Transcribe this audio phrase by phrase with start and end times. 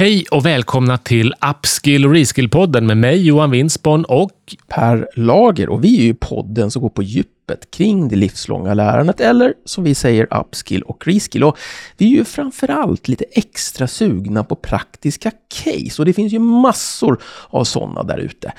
[0.00, 5.68] Hej och välkomna till Upskill och Reskill-podden med mig Johan Winsborn och Per Lager.
[5.68, 9.84] Och vi är ju podden som går på djupet kring det livslånga lärandet eller som
[9.84, 11.44] vi säger Upskill och Reskill.
[11.44, 11.58] Och
[11.96, 15.30] vi är ju framförallt lite extra sugna på praktiska
[15.64, 18.52] case och det finns ju massor av sådana där ute.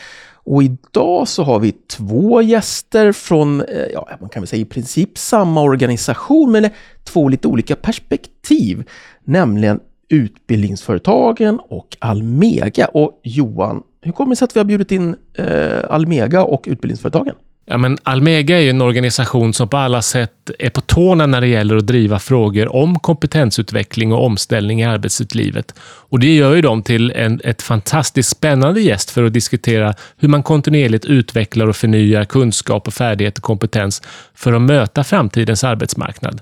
[0.44, 4.66] Och idag så har vi två gäster från, eh, ja, man kan väl säga i
[4.66, 6.70] princip samma organisation, men
[7.04, 8.84] två lite olika perspektiv.
[9.24, 9.80] Nämligen
[10.12, 12.86] Utbildningsföretagen och Almega.
[12.86, 15.46] Och Johan, hur kommer det sig att vi har bjudit in eh,
[15.90, 17.36] Almega och Utbildningsföretagen?
[17.66, 21.48] Ja, men Almega är en organisation som på alla sätt är på tårna när det
[21.48, 25.76] gäller att driva frågor om kompetensutveckling och omställning i arbetslivet.
[25.82, 30.28] Och det gör ju dem till en, ett fantastiskt spännande gäst för att diskutera hur
[30.28, 34.02] man kontinuerligt utvecklar och förnyar kunskap och färdighet och kompetens
[34.36, 36.42] för att möta framtidens arbetsmarknad.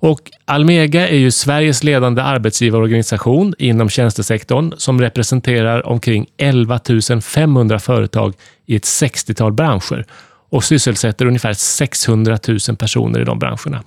[0.00, 6.80] Och Almega är ju Sveriges ledande arbetsgivarorganisation inom tjänstesektorn som representerar omkring 11
[7.22, 8.34] 500 företag
[8.66, 10.06] i ett 60-tal branscher
[10.50, 13.82] och sysselsätter ungefär 600 000 personer i de branscherna.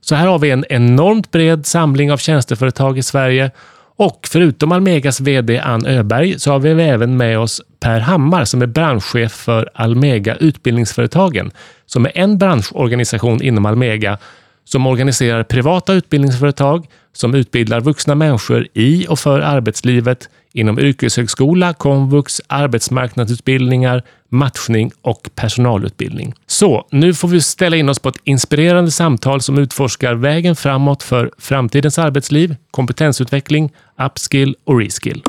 [0.00, 3.50] Så här har vi en enormt bred samling av tjänsteföretag i Sverige
[3.96, 8.62] och förutom Almegas VD Ann Öberg så har vi även med oss Per Hammar som
[8.62, 11.50] är branschchef för Almega Utbildningsföretagen,
[11.86, 14.18] som är en branschorganisation inom Almega
[14.64, 22.40] som organiserar privata utbildningsföretag som utbildar vuxna människor i och för arbetslivet inom yrkeshögskola, komvux,
[22.46, 26.34] arbetsmarknadsutbildningar, matchning och personalutbildning.
[26.46, 31.02] Så nu får vi ställa in oss på ett inspirerande samtal som utforskar vägen framåt
[31.02, 35.22] för framtidens arbetsliv, kompetensutveckling, upskill och reskill.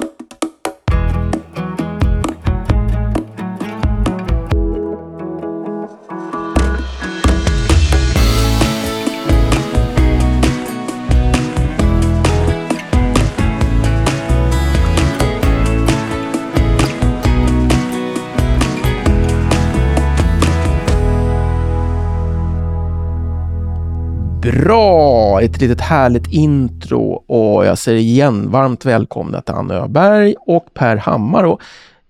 [24.53, 25.41] Bra!
[25.41, 30.95] Ett litet härligt intro och jag säger igen varmt välkomna till Anna Öberg och Per
[30.95, 31.43] Hammar.
[31.43, 31.61] Och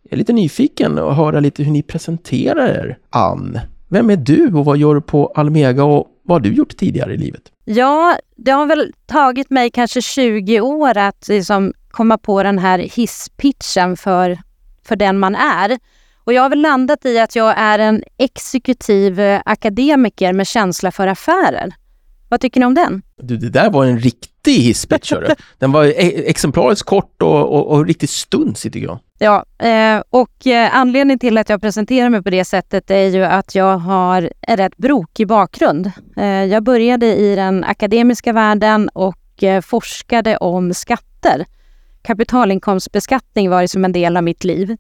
[0.03, 2.97] jag är lite nyfiken att höra lite hur ni presenterar er.
[3.09, 6.77] Ann, vem är du och vad gör du på Almega och vad har du gjort
[6.77, 7.41] tidigare i livet?
[7.65, 12.79] Ja, det har väl tagit mig kanske 20 år att liksom komma på den här
[12.79, 14.37] hisspitchen för,
[14.85, 15.79] för den man är.
[16.23, 20.91] Och jag har väl landat i att jag är en exekutiv eh, akademiker med känsla
[20.91, 21.73] för affärer.
[22.33, 23.01] Vad tycker ni om den?
[23.17, 25.13] Du, det där var en riktig hisspitch,
[25.59, 28.99] Den var e- exemplariskt kort och, och, och riktigt stunsig tycker jag.
[29.19, 33.23] Ja, eh, och eh, anledningen till att jag presenterar mig på det sättet är ju
[33.23, 35.91] att jag har en rätt brokig bakgrund.
[36.17, 41.45] Eh, jag började i den akademiska världen och forskade om skatter.
[42.01, 44.77] Kapitalinkomstbeskattning var som en del av mitt liv.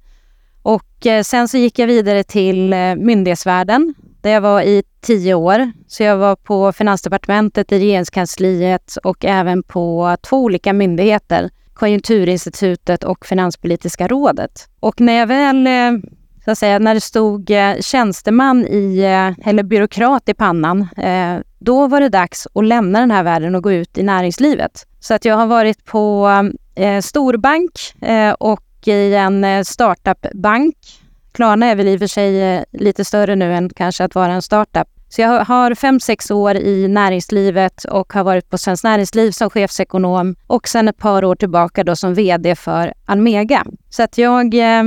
[0.61, 3.93] Och sen så gick jag vidare till myndighetsvärlden
[4.23, 5.71] där jag var i tio år.
[5.87, 11.49] Så jag var på Finansdepartementet, i Regeringskansliet och även på två olika myndigheter.
[11.73, 14.67] Konjunkturinstitutet och Finanspolitiska rådet.
[14.79, 15.91] Och när jag väl, eh,
[16.45, 20.87] så att säga, när det stod eh, tjänsteman i, eh, eller byråkrat i pannan,
[21.59, 24.87] då var det dags att lämna den här världen och gå ut i näringslivet.
[24.99, 26.29] Så att jag har varit på
[27.01, 27.71] storbank
[28.39, 30.75] och i en startupbank
[31.33, 34.33] Klarna är väl i och för sig eh, lite större nu än kanske att vara
[34.33, 34.87] en startup.
[35.09, 39.49] Så jag har fem, sex år i näringslivet och har varit på Svenskt Näringsliv som
[39.49, 43.65] chefsekonom och sen ett par år tillbaka då som VD för Almega.
[43.89, 44.83] Så att jag, eh,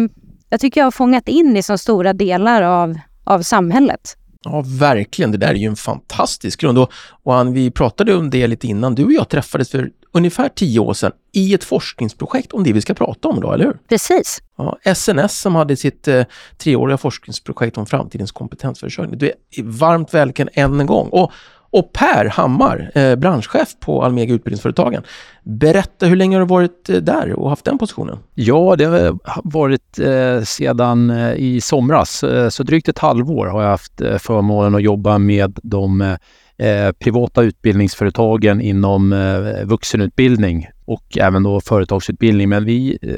[0.49, 4.17] jag tycker jag har fångat in i så stora delar av, av samhället.
[4.43, 5.33] Ja, verkligen.
[5.33, 6.79] Det där är ju en fantastisk grund.
[6.79, 6.93] Och,
[7.23, 8.95] och Ann, vi pratade om det lite innan.
[8.95, 12.81] Du och jag träffades för ungefär tio år sedan i ett forskningsprojekt om det vi
[12.81, 13.79] ska prata om idag, eller hur?
[13.89, 14.43] Precis.
[14.57, 16.25] Ja, SNS som hade sitt eh,
[16.59, 19.19] treåriga forskningsprojekt om framtidens kompetensförsörjning.
[19.19, 21.09] Du är varmt välkommen än en gång.
[21.09, 21.33] Och,
[21.71, 25.03] och Per Hammar, eh, branschchef på Almega Utbildningsföretagen.
[25.43, 28.19] Berätta, hur länge har du varit eh, där och haft den positionen?
[28.35, 32.23] Ja, det har varit eh, sedan eh, i somras.
[32.23, 36.17] Eh, så drygt ett halvår har jag haft eh, förmånen att jobba med de
[36.59, 42.49] Eh, privata utbildningsföretagen inom eh, vuxenutbildning och även då företagsutbildning.
[42.49, 43.15] Men vi, eh,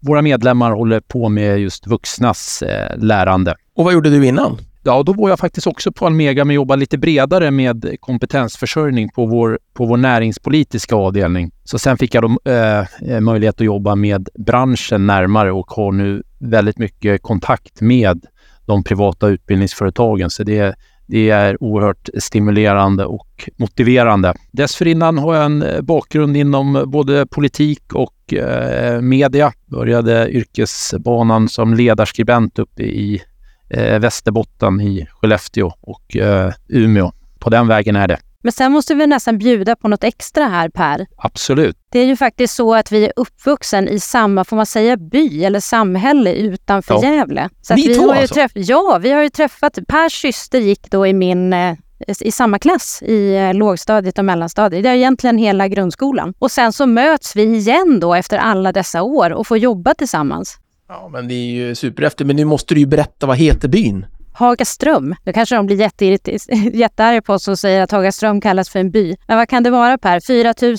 [0.00, 3.54] våra medlemmar håller på med just vuxnas eh, lärande.
[3.74, 4.58] Och vad gjorde du innan?
[4.82, 9.26] Ja, då var jag faktiskt också på Almega men jobbade lite bredare med kompetensförsörjning på
[9.26, 11.50] vår, på vår näringspolitiska avdelning.
[11.64, 16.22] Så sen fick jag då, eh, möjlighet att jobba med branschen närmare och har nu
[16.38, 18.26] väldigt mycket kontakt med
[18.66, 20.30] de privata utbildningsföretagen.
[20.30, 20.74] Så det
[21.08, 24.34] det är oerhört stimulerande och motiverande.
[24.52, 29.52] Dessförinnan har jag en eh, bakgrund inom både politik och eh, media.
[29.66, 33.22] Började yrkesbanan som ledarskribent uppe i
[33.70, 37.12] eh, Västerbotten i Skellefteå och eh, Umeå.
[37.38, 38.18] På den vägen är det.
[38.42, 41.06] Men sen måste vi nästan bjuda på något extra här Per.
[41.16, 41.76] Absolut.
[41.92, 45.44] Det är ju faktiskt så att vi är uppvuxen i samma, får man säga by
[45.44, 47.14] eller samhälle utanför Ja.
[47.14, 47.48] Gävle.
[47.62, 48.34] Så Ni vi två har ju alltså?
[48.34, 51.74] träff- Ja, vi har ju träffat, Pers syster gick då i min eh,
[52.20, 54.82] i samma klass i eh, lågstadiet och mellanstadiet.
[54.82, 56.34] Det är egentligen hela grundskolan.
[56.38, 60.56] Och sen så möts vi igen då efter alla dessa år och får jobba tillsammans.
[60.88, 62.26] Ja, men det är ju superhäftigt.
[62.26, 64.06] Men nu måste du ju berätta, vad heter byn?
[64.38, 65.14] Hagaström.
[65.24, 65.76] Då kanske de blir
[66.76, 69.16] jättearga på oss och säger att Hagaström kallas för en by.
[69.26, 70.20] Men vad kan det vara Per?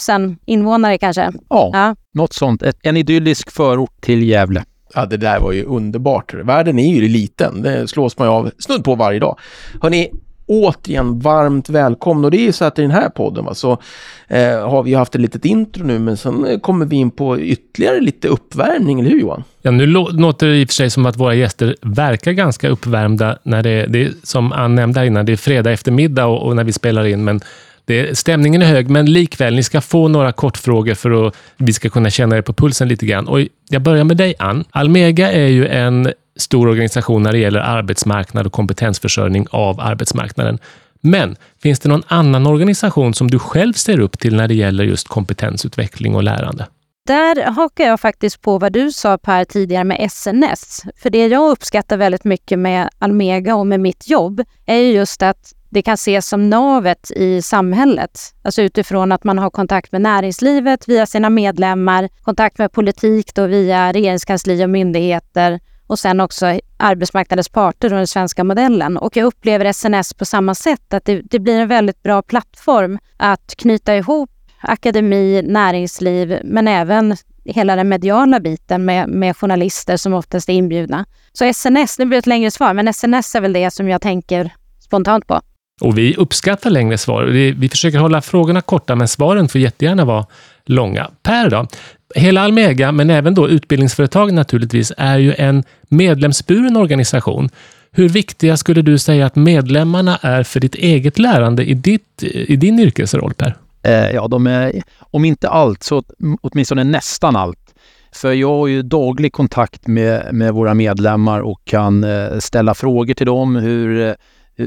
[0.08, 1.32] 4 000 invånare kanske?
[1.50, 1.96] Ja, Ja.
[2.14, 2.62] något sånt.
[2.64, 4.64] Ett, en idyllisk förort till Gävle.
[4.94, 6.34] Ja, det där var ju underbart.
[6.34, 7.62] Världen är ju liten.
[7.62, 9.40] Det slås man ju av snudd på varje dag.
[9.82, 10.12] Hörni,
[10.50, 12.28] återigen varmt välkomna.
[12.28, 13.72] Och det är ju så att i den här podden va, så
[14.28, 17.40] eh, har vi haft ett litet intro nu, men sen eh, kommer vi in på
[17.40, 19.44] ytterligare lite uppvärmning, eller hur Johan?
[19.62, 23.38] Ja, nu låter det i och för sig som att våra gäster verkar ganska uppvärmda
[23.44, 26.56] när det, det är, som Ann nämnde här innan, det är fredag eftermiddag och, och
[26.56, 27.42] när vi spelar in, men
[27.86, 31.90] det, stämningen är hög, men likväl, ni ska få några kortfrågor för att vi ska
[31.90, 33.28] kunna känna er på pulsen lite grann.
[33.28, 34.64] Och jag börjar med dig, Ann.
[34.72, 40.60] Almega är ju en stor organisation när det gäller arbetsmarknad och kompetensförsörjning av arbetsmarknaden.
[41.02, 44.84] Men finns det någon annan organisation som du själv ser upp till när det gäller
[44.84, 46.68] just kompetensutveckling och lärande?
[47.08, 50.84] Där hakar jag faktiskt på vad du sa Per tidigare med SNS.
[50.98, 55.54] För det jag uppskattar väldigt mycket med Almega och med mitt jobb är just att
[55.70, 58.20] det kan ses som navet i samhället.
[58.42, 63.48] Alltså utifrån att man har kontakt med näringslivet via sina medlemmar, kontakt med politik då
[63.48, 65.60] via regeringskansli och myndigheter
[65.90, 68.98] och sen också arbetsmarknadens parter och den svenska modellen.
[68.98, 73.00] Och jag upplever SNS på samma sätt, att det, det blir en väldigt bra plattform
[73.18, 74.30] att knyta ihop
[74.62, 77.16] akademi, näringsliv, men även
[77.46, 81.06] hela den mediala biten med, med journalister som oftast är inbjudna.
[81.34, 84.02] Så SNS, nu blir det ett längre svar, men SNS är väl det som jag
[84.02, 85.42] tänker spontant på.
[85.82, 87.24] Och vi uppskattar längre svar.
[87.24, 90.26] Vi, vi försöker hålla frågorna korta, men svaren får jättegärna vara
[90.66, 91.12] långa.
[91.24, 91.68] Per då?
[92.16, 97.50] Hela Almega, men även då utbildningsföretag naturligtvis, är ju en medlemsburen organisation.
[97.92, 102.56] Hur viktiga skulle du säga att medlemmarna är för ditt eget lärande i, ditt, i
[102.56, 103.56] din yrkesroll, Per?
[103.84, 106.04] Eh, ja, de är, om inte allt, så
[106.42, 107.60] åtminstone nästan allt.
[108.12, 113.14] För jag har ju daglig kontakt med, med våra medlemmar och kan eh, ställa frågor
[113.14, 114.14] till dem hur, eh,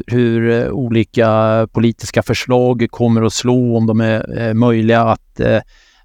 [0.06, 5.40] hur, olika politiska förslag kommer att slå, om de är möjliga att,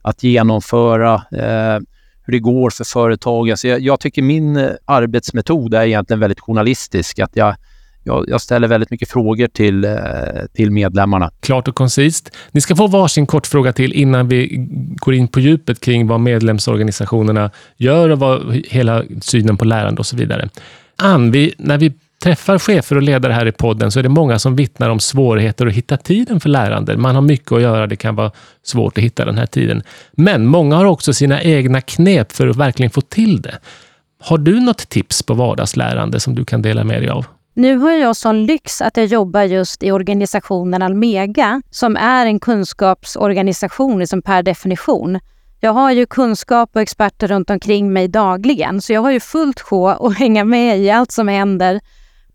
[0.08, 1.80] att genomföra, eh,
[2.26, 3.52] hur det går för företagen.
[3.52, 7.20] Alltså jag, jag tycker min eh, arbetsmetod är egentligen väldigt journalistisk.
[7.20, 7.56] Att jag,
[8.04, 9.92] jag, jag ställer väldigt mycket frågor till, eh,
[10.54, 11.32] till medlemmarna.
[11.40, 12.36] Klart och koncist.
[12.52, 16.20] Ni ska få varsin kort fråga till innan vi går in på djupet kring vad
[16.20, 20.50] medlemsorganisationerna gör och vad hela synen på lärande och så vidare.
[20.96, 24.40] Ann, vi, när vi träffar chefer och ledare här i podden så är det många
[24.40, 26.98] som vittnar om svårigheter att hitta tiden för lärande.
[26.98, 28.32] Man har mycket att göra, det kan vara
[28.64, 29.84] svårt att hitta den här tiden.
[30.12, 33.60] Men många har också sina egna knep för att verkligen få till det.
[34.20, 37.26] Har du något tips på vardagslärande som du kan dela med dig av?
[37.54, 42.40] Nu har jag sån lyx att jag jobbar just i organisationen Almega som är en
[42.40, 45.20] kunskapsorganisation liksom per definition.
[45.60, 49.62] Jag har ju kunskap och experter runt omkring mig dagligen så jag har ju fullt
[49.62, 51.80] sjå att hänga med i allt som händer.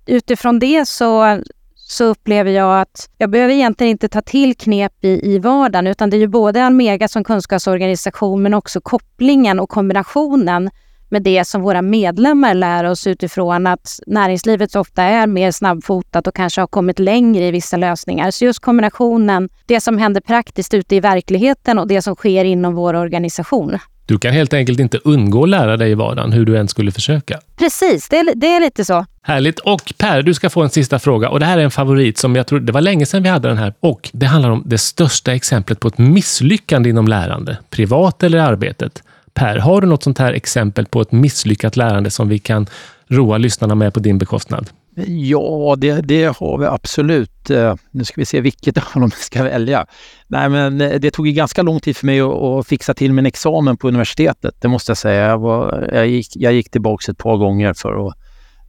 [0.06, 1.40] Utifrån det så,
[1.74, 6.10] så upplever jag att jag behöver egentligen inte ta till knep i, i vardagen utan
[6.10, 10.70] det är ju både Almega som kunskapsorganisation men också kopplingen och kombinationen
[11.12, 16.34] med det som våra medlemmar lär oss utifrån att näringslivet ofta är mer snabbfotat och
[16.34, 18.30] kanske har kommit längre i vissa lösningar.
[18.30, 22.74] Så just kombinationen, det som händer praktiskt ute i verkligheten och det som sker inom
[22.74, 23.78] vår organisation.
[24.06, 26.92] Du kan helt enkelt inte undgå att lära dig i vardagen, hur du än skulle
[26.92, 27.40] försöka.
[27.58, 29.06] Precis, det är, det är lite så.
[29.22, 29.58] Härligt.
[29.58, 31.28] Och Per, du ska få en sista fråga.
[31.28, 33.48] Och Det här är en favorit som jag tror, det var länge sedan vi hade
[33.48, 33.74] den här.
[33.80, 38.40] Och Det handlar om det största exemplet på ett misslyckande inom lärande, privat eller i
[38.40, 39.02] arbetet.
[39.34, 42.66] Per, har du något sånt här exempel på ett misslyckat lärande som vi kan
[43.08, 44.70] roa lyssnarna med på din bekostnad?
[44.96, 47.50] Ja, det, det har vi absolut.
[47.50, 49.86] Eh, nu ska vi se vilket av dem vi ska välja.
[50.26, 53.12] Nej, men eh, det tog ju ganska lång tid för mig att, att fixa till
[53.12, 54.54] min examen på universitetet.
[54.60, 55.26] Det måste jag säga.
[55.26, 58.14] Jag, var, jag, gick, jag gick tillbaka ett par gånger för att,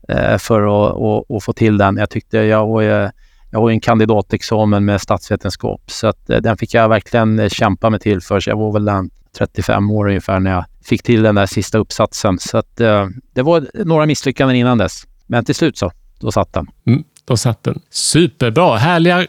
[0.08, 1.96] eh, för att, att, att få till den.
[1.96, 6.88] Jag tyckte jag var, jag har en kandidatexamen med statsvetenskap så att den fick jag
[6.88, 8.40] verkligen kämpa mig till för.
[8.40, 11.78] Så jag var väl den 35 år ungefär när jag fick till den där sista
[11.78, 12.38] uppsatsen.
[12.38, 12.76] Så att,
[13.32, 15.06] det var några misslyckanden innan dess.
[15.26, 15.92] Men till slut så,
[16.24, 16.66] då satt den.
[17.24, 17.80] de satt den.
[17.90, 18.76] Superbra!
[18.76, 19.26] Härliga,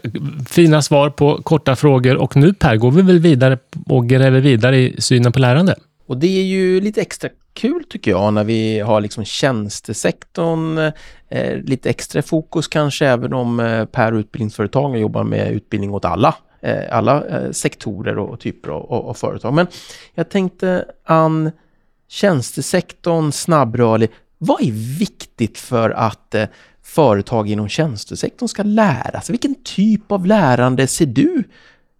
[0.50, 2.16] fina svar på korta frågor.
[2.16, 5.75] Och nu Per, går vi väl vidare och gräver vidare i synen på lärande?
[6.08, 10.78] Och det är ju lite extra kul tycker jag när vi har liksom tjänstesektorn,
[11.30, 16.36] eh, lite extra fokus kanske även om eh, Per utbildningsföretagen jobbar med utbildning åt alla
[16.62, 19.54] eh, alla eh, sektorer och, typer av, av, företag.
[19.54, 19.68] Men
[20.14, 21.52] jag tänkte Ann,
[22.08, 24.10] tjänstesektorn, snabbrörlig.
[24.38, 26.46] Vad är viktigt för att eh,
[26.86, 29.34] företag inom tjänstesektorn ska lära sig?
[29.34, 31.44] Vilken typ av lärande ser du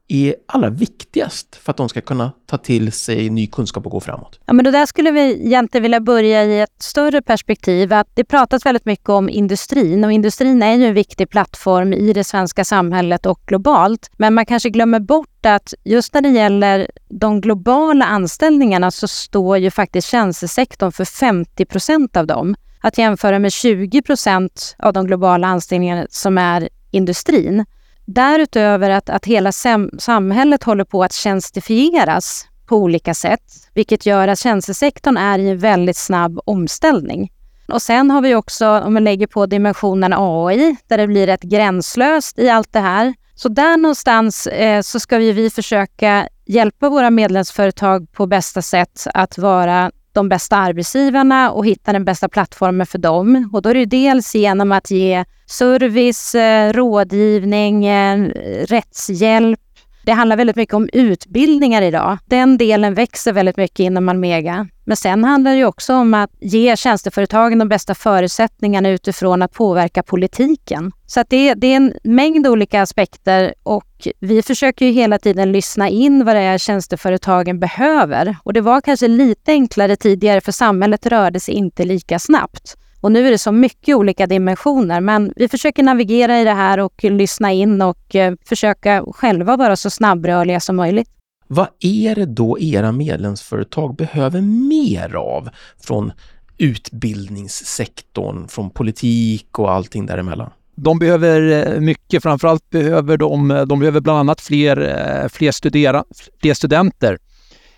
[0.08, 4.00] är allra viktigast för att de ska kunna ta till sig ny kunskap och gå
[4.00, 4.40] framåt?
[4.46, 7.94] Ja, men det där skulle vi egentligen vilja börja i ett större perspektiv.
[7.94, 12.14] Att det pratas väldigt mycket om industrin och industrin är ju en viktig plattform i
[12.14, 14.12] det svenska samhället och globalt.
[14.18, 19.58] Men man kanske glömmer bort att just när det gäller de globala anställningarna så står
[19.58, 22.56] ju faktiskt tjänstesektorn för 50 procent av dem.
[22.86, 27.66] Att jämföra med 20 procent av de globala anställningarna som är industrin.
[28.06, 29.52] Därutöver att, att hela
[30.00, 33.42] samhället håller på att tjänstifieras på olika sätt,
[33.74, 37.32] vilket gör att tjänstesektorn är i en väldigt snabb omställning.
[37.68, 41.44] Och sen har vi också, om vi lägger på dimensionen AI, där det blir rätt
[41.44, 43.14] gränslöst i allt det här.
[43.36, 49.08] Så där någonstans eh, så ska vi, vi försöka hjälpa våra medlemsföretag på bästa sätt
[49.14, 53.50] att vara de bästa arbetsgivarna och hitta den bästa plattformen för dem.
[53.54, 58.30] Och då är det dels genom att ge service, eh, rådgivning, eh,
[58.66, 59.60] rättshjälp.
[60.06, 62.18] Det handlar väldigt mycket om utbildningar idag.
[62.26, 64.68] Den delen växer väldigt mycket inom Almega.
[64.84, 70.04] Men sen handlar det också om att ge tjänsteföretagen de bästa förutsättningarna utifrån att påverka
[70.04, 70.92] politiken.
[71.06, 75.52] Så att det, det är en mängd olika aspekter och vi försöker ju hela tiden
[75.52, 78.36] lyssna in vad det är tjänsteföretagen behöver.
[78.44, 82.78] Och det var kanske lite enklare tidigare för samhället rörde sig inte lika snabbt.
[83.06, 86.80] Och nu är det så mycket olika dimensioner, men vi försöker navigera i det här
[86.80, 91.10] och lyssna in och eh, försöka själva vara så snabbrörliga som möjligt.
[91.48, 95.50] Vad är det då era medlemsföretag behöver mer av
[95.84, 96.12] från
[96.58, 100.50] utbildningssektorn, från politik och allting däremellan?
[100.76, 106.04] De behöver eh, mycket, framförallt behöver de, eh, de behöver bland annat fler, fler, studera,
[106.42, 107.18] fler studenter.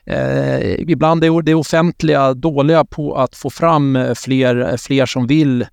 [0.08, 5.28] Eh, ibland är det offentliga dåliga på att få fram eh, fler, eh, fler som
[5.28, 5.66] vill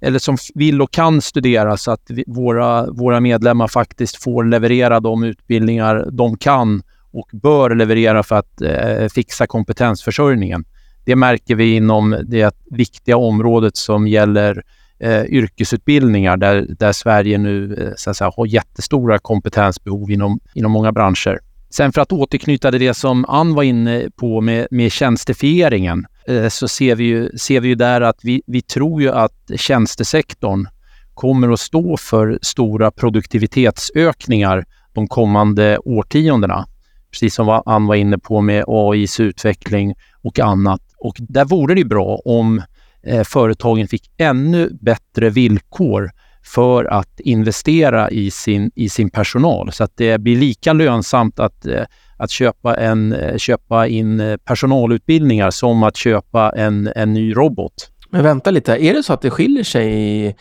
[0.00, 5.00] eller som vill och kan studera så att vi, våra, våra medlemmar faktiskt får leverera
[5.00, 10.64] de utbildningar de kan och bör leverera för att eh, fixa kompetensförsörjningen.
[11.04, 14.62] Det märker vi inom det viktiga området som gäller
[14.98, 20.72] eh, yrkesutbildningar där, där Sverige nu eh, så att säga, har jättestora kompetensbehov inom, inom
[20.72, 21.40] många branscher.
[21.70, 26.48] Sen för att återknyta till det som Ann var inne på med, med tjänstefieringen eh,
[26.48, 30.66] så ser vi ju, ser vi ju där att vi, vi tror ju att tjänstesektorn
[31.14, 36.66] kommer att stå för stora produktivitetsökningar de kommande årtiondena
[37.10, 40.80] precis som Ann var inne på med AIs utveckling och annat.
[40.98, 42.62] Och där vore det bra om
[43.02, 46.10] eh, företagen fick ännu bättre villkor
[46.42, 51.66] för att investera i sin, i sin personal så att det blir lika lönsamt att,
[51.66, 51.84] eh,
[52.16, 57.90] att köpa, en, eh, köpa in eh, personalutbildningar som att köpa en, en ny robot.
[58.10, 60.34] Men vänta lite, är det så att det skiljer sig i,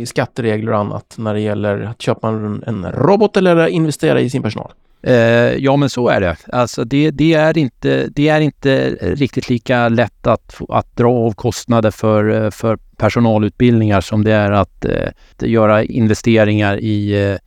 [0.00, 4.30] i skatteregler och annat när det gäller att köpa en, en robot eller investera i
[4.30, 4.72] sin personal?
[5.02, 5.14] Eh,
[5.56, 6.36] ja, men så är det.
[6.52, 11.32] Alltså det, det, är inte, det är inte riktigt lika lätt att, att dra av
[11.32, 17.38] kostnader för, eh, för personalutbildningar som det är att, eh, att göra investeringar i, eh,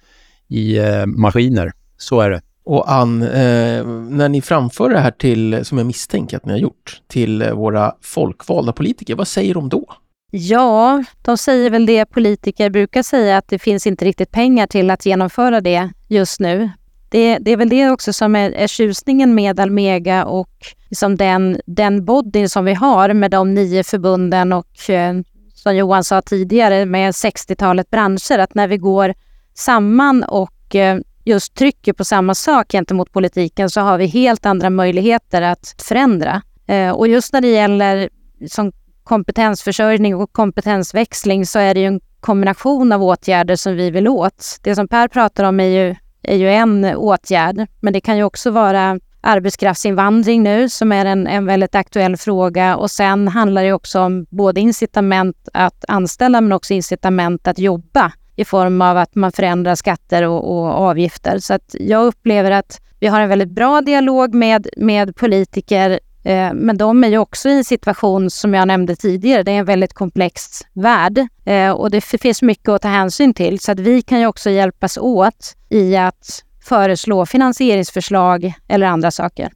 [0.47, 1.71] i eh, maskiner.
[1.97, 2.41] Så är det.
[2.63, 6.59] Och Ann, eh, när ni framför det här till, som jag misstänker att ni har
[6.59, 9.85] gjort, till våra folkvalda politiker, vad säger de då?
[10.33, 14.89] Ja, de säger väl det politiker brukar säga, att det finns inte riktigt pengar till
[14.89, 16.69] att genomföra det just nu
[17.11, 20.49] det, det är väl det också som är, är tjusningen med Almega och
[20.89, 25.13] liksom den, den body som vi har med de nio förbunden och eh,
[25.53, 29.13] som Johan sa tidigare med 60-talet branscher, att när vi går
[29.53, 34.69] samman och eh, just trycker på samma sak gentemot politiken så har vi helt andra
[34.69, 36.41] möjligheter att förändra.
[36.67, 38.09] Eh, och just när det gäller
[38.49, 38.71] som
[39.03, 44.59] kompetensförsörjning och kompetensväxling så är det ju en kombination av åtgärder som vi vill åt.
[44.61, 48.23] Det som Per pratar om är ju är ju en åtgärd, men det kan ju
[48.23, 53.73] också vara arbetskraftsinvandring nu som är en, en väldigt aktuell fråga och sen handlar det
[53.73, 59.15] också om både incitament att anställa men också incitament att jobba i form av att
[59.15, 61.39] man förändrar skatter och, och avgifter.
[61.39, 66.53] Så att jag upplever att vi har en väldigt bra dialog med, med politiker Eh,
[66.53, 69.43] men de är ju också i en situation som jag nämnde tidigare.
[69.43, 73.59] Det är en väldigt komplex värld eh, och det finns mycket att ta hänsyn till.
[73.59, 79.49] Så att vi kan ju också hjälpas åt i att föreslå finansieringsförslag eller andra saker.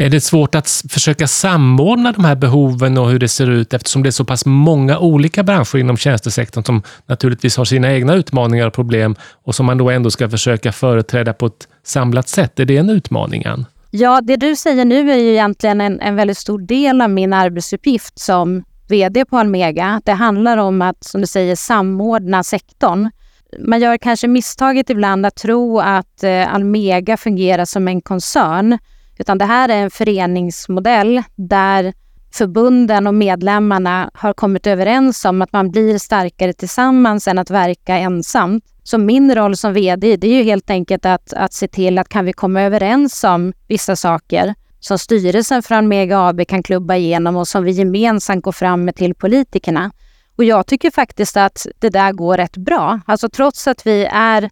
[0.00, 4.02] Är det svårt att försöka samordna de här behoven och hur det ser ut eftersom
[4.02, 8.66] det är så pass många olika branscher inom tjänstesektorn som naturligtvis har sina egna utmaningar
[8.66, 12.60] och problem och som man då ändå ska försöka företräda på ett samlat sätt?
[12.60, 13.66] Är det en utmaning, Ann?
[13.90, 17.32] Ja, det du säger nu är ju egentligen en, en väldigt stor del av min
[17.32, 20.00] arbetsuppgift som VD på Almega.
[20.04, 23.10] Det handlar om att, som du säger, samordna sektorn.
[23.58, 28.78] Man gör kanske misstaget ibland att tro att eh, Almega fungerar som en koncern
[29.18, 31.92] utan det här är en föreningsmodell där
[32.34, 37.96] förbunden och medlemmarna har kommit överens om att man blir starkare tillsammans än att verka
[37.96, 38.64] ensamt.
[38.82, 42.08] Så min roll som VD det är ju helt enkelt att, att se till att
[42.08, 47.36] kan vi komma överens om vissa saker som styrelsen för Almega AB kan klubba igenom
[47.36, 49.90] och som vi gemensamt går fram med till politikerna.
[50.36, 53.00] Och jag tycker faktiskt att det där går rätt bra.
[53.06, 54.50] Alltså trots att vi är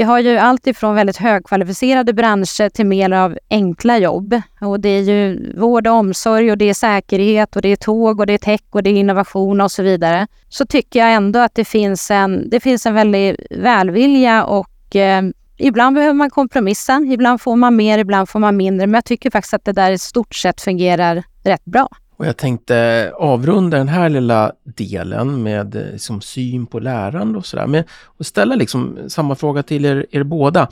[0.00, 4.40] vi har ju allt ifrån väldigt högkvalificerade branscher till mer av enkla jobb.
[4.60, 8.20] Och det är ju vård och omsorg och det är säkerhet och det är tåg
[8.20, 10.26] och det är tech och det är innovation och så vidare.
[10.48, 15.22] Så tycker jag ändå att det finns en, det finns en väldig välvilja och eh,
[15.56, 17.00] ibland behöver man kompromissa.
[17.12, 18.86] Ibland får man mer, ibland får man mindre.
[18.86, 21.88] Men jag tycker faktiskt att det där i stort sett fungerar rätt bra.
[22.20, 27.46] Och jag tänkte avrunda den här lilla delen med eh, liksom, syn på lärande och
[27.46, 27.66] sådär.
[27.66, 30.68] Men och ställa liksom samma fråga till er, er båda.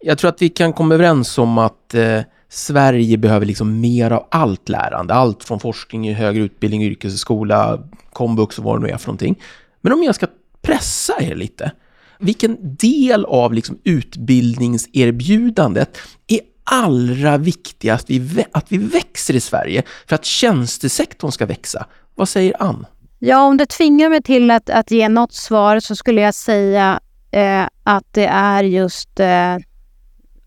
[0.00, 4.26] Jag tror att vi kan komma överens om att eh, Sverige behöver liksom mer av
[4.30, 5.14] allt lärande.
[5.14, 7.82] Allt från forskning högre utbildning, yrkesskola,
[8.12, 9.42] komvux och vad det nu är för någonting.
[9.80, 10.26] Men om jag ska
[10.62, 11.72] pressa er lite.
[12.18, 16.40] Vilken del av liksom utbildningserbjudandet är
[16.70, 18.08] allra viktigast
[18.52, 21.86] att vi växer i Sverige för att tjänstesektorn ska växa.
[22.14, 22.86] Vad säger Ann?
[23.18, 27.00] Ja, om du tvingar mig till att, att ge något svar så skulle jag säga
[27.30, 29.56] eh, att det är just eh,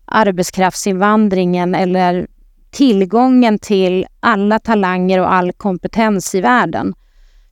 [0.04, 2.26] arbetskraftsinvandringen eller
[2.70, 6.94] tillgången till alla talanger och all kompetens i världen.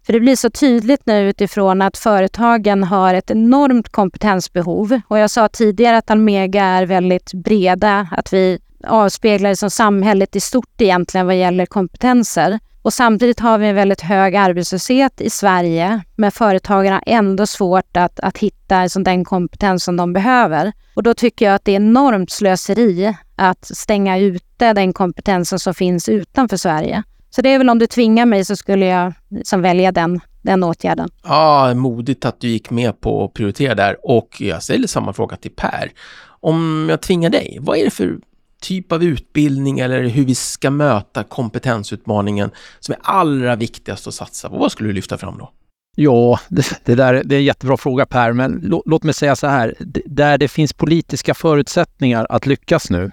[0.07, 5.01] För det blir så tydligt nu utifrån att företagen har ett enormt kompetensbehov.
[5.09, 10.37] Och jag sa tidigare att Almega är väldigt breda, att vi avspeglar det som samhället
[10.37, 12.59] i stort egentligen vad gäller kompetenser.
[12.83, 17.97] Och samtidigt har vi en väldigt hög arbetslöshet i Sverige, men företagen har ändå svårt
[17.97, 20.73] att, att hitta den kompetens som de behöver.
[20.95, 25.75] Och då tycker jag att det är enormt slöseri att stänga ute den kompetensen som
[25.75, 27.03] finns utanför Sverige.
[27.35, 30.65] Så det är väl om du tvingar mig så skulle jag liksom välja den, den
[30.65, 31.09] åtgärden.
[31.23, 33.97] Ja, modigt att du gick med på att prioritera där.
[34.03, 35.93] Och jag ställer samma fråga till Per.
[36.25, 38.19] Om jag tvingar dig, vad är det för
[38.61, 44.49] typ av utbildning eller hur vi ska möta kompetensutmaningen som är allra viktigast att satsa
[44.49, 44.57] på?
[44.57, 45.51] Vad skulle du lyfta fram då?
[45.97, 49.37] Ja, det, det, där, det är en jättebra fråga Per, men låt, låt mig säga
[49.37, 49.75] så här.
[50.07, 53.11] Där det finns politiska förutsättningar att lyckas nu,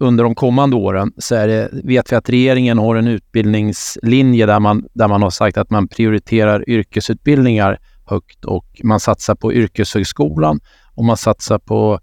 [0.00, 4.60] under de kommande åren så är det, vet vi att regeringen har en utbildningslinje där
[4.60, 10.60] man, där man har sagt att man prioriterar yrkesutbildningar högt och man satsar på yrkeshögskolan
[10.94, 12.00] och man satsar på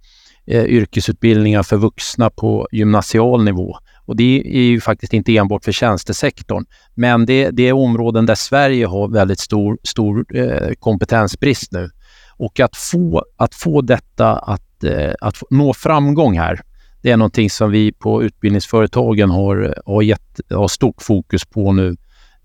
[0.48, 3.78] eh, yrkesutbildningar för vuxna på gymnasial nivå.
[4.06, 8.36] Och det är ju faktiskt inte enbart för tjänstesektorn, men det, det är områden där
[8.36, 11.90] Sverige har väldigt stor, stor eh, kompetensbrist nu.
[12.38, 16.62] Och att få, att få detta att, eh, att nå framgång här,
[17.04, 21.96] det är någonting som vi på utbildningsföretagen har, har, gett, har stort fokus på nu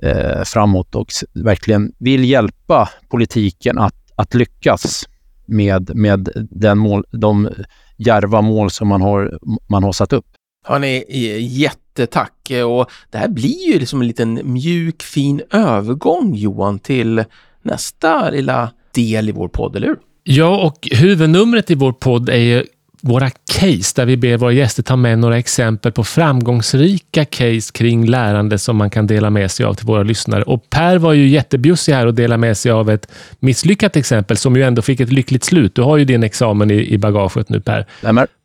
[0.02, 5.04] eh, framåt och verkligen vill hjälpa politiken att, att lyckas
[5.46, 7.48] med, med den mål, de
[7.96, 10.26] järva mål som man har, man har satt upp.
[10.66, 11.04] Hörni,
[11.40, 12.50] jättetack!
[12.66, 17.24] Och det här blir ju liksom en liten mjuk, fin övergång, Johan, till
[17.62, 19.98] nästa lilla del i vår podd, eller hur?
[20.22, 22.64] Ja, och huvudnumret i vår podd är ju
[23.00, 28.06] våra case där vi ber våra gäster ta med några exempel på framgångsrika case kring
[28.06, 30.42] lärande som man kan dela med sig av till våra lyssnare.
[30.42, 34.56] Och Per var ju jättebjussig här och delade med sig av ett misslyckat exempel som
[34.56, 35.74] ju ändå fick ett lyckligt slut.
[35.74, 37.86] Du har ju din examen i, i bagaget nu Per.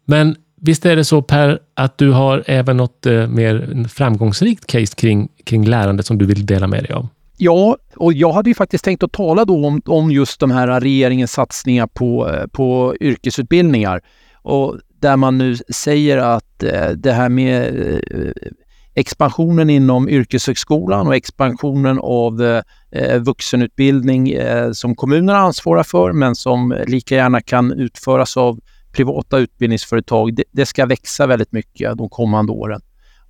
[0.05, 4.95] Men visst är det så Per, att du har även något eh, mer framgångsrikt case
[4.95, 7.07] kring, kring lärande som du vill dela med dig av?
[7.37, 10.81] Ja, och jag hade ju faktiskt tänkt att tala då om, om just de här
[10.81, 14.01] regeringens satsningar på, eh, på yrkesutbildningar.
[14.43, 18.31] Och där man nu säger att eh, det här med eh,
[18.93, 24.37] expansionen inom yrkeshögskolan och expansionen av eh, vuxenutbildning
[24.73, 28.59] som kommunerna ansvarar för men som lika gärna kan utföras av
[28.91, 32.81] privata utbildningsföretag, det, ska växa väldigt mycket de kommande åren.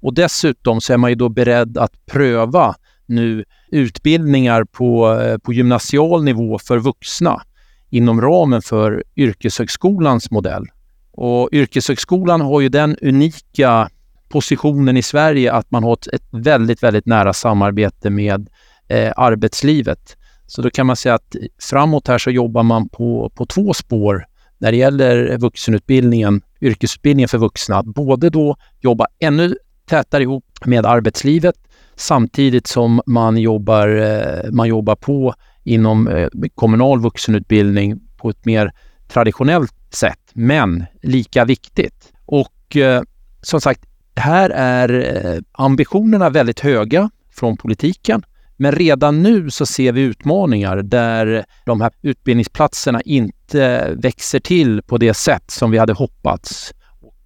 [0.01, 6.23] Och dessutom så är man ju då beredd att pröva nu utbildningar på, på gymnasial
[6.23, 7.41] nivå för vuxna
[7.89, 10.65] inom ramen för yrkeshögskolans modell.
[11.13, 13.89] Och yrkeshögskolan har ju den unika
[14.29, 18.49] positionen i Sverige att man har ett väldigt, väldigt nära samarbete med
[18.87, 20.17] eh, arbetslivet.
[20.47, 24.25] Så då kan man säga att framåt här så jobbar man på, på två spår
[24.57, 27.83] när det gäller vuxenutbildningen, yrkesutbildningen för vuxna.
[27.83, 31.55] Både då jobba ännu tätare ihop med arbetslivet
[31.95, 38.71] samtidigt som man jobbar, eh, man jobbar på inom eh, kommunal vuxenutbildning på ett mer
[39.13, 42.13] traditionellt sätt, men lika viktigt.
[42.25, 43.01] Och eh,
[43.41, 43.81] som sagt,
[44.15, 44.89] här är
[45.25, 48.23] eh, ambitionerna väldigt höga från politiken.
[48.57, 54.97] Men redan nu så ser vi utmaningar där de här utbildningsplatserna inte växer till på
[54.97, 56.73] det sätt som vi hade hoppats.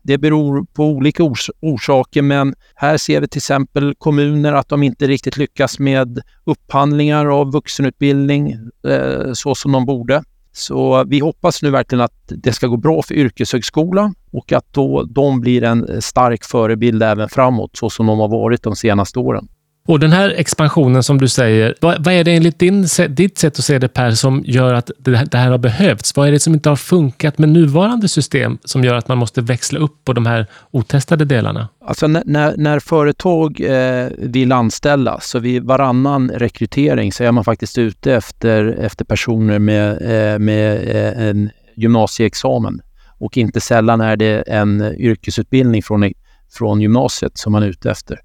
[0.02, 4.84] Det beror på olika ors orsaker, men här ser vi till exempel kommuner att de
[4.84, 8.52] inte riktigt lyckas med upphandlingar av vuxenutbildning
[8.88, 10.23] eh, så som de borde.
[10.58, 15.04] Så vi hoppas nu verkligen att det ska gå bra för yrkeshögskolan och att då
[15.04, 19.48] de blir en stark förebild även framåt så som de har varit de senaste åren.
[19.88, 23.60] Och den här expansionen som du säger, vad, vad är det enligt din, ditt sätt
[23.60, 26.15] att se det Per, som gör att det, det, här har behövts?
[26.15, 29.41] Vad är det som inte har funkat med nuvarande system som gör att man måste
[29.41, 31.67] växla upp på de här otestade delarna?
[31.86, 37.78] Alltså när, när företag eh, vill anställa, så vid varannan rekrytering så är man faktiskt
[37.78, 42.82] ute efter, efter personer med, eh, med eh, en gymnasieexamen.
[43.19, 46.12] Och inte sällan är det en yrkesutbildning från,
[46.58, 48.19] från gymnasiet som man är ute efter.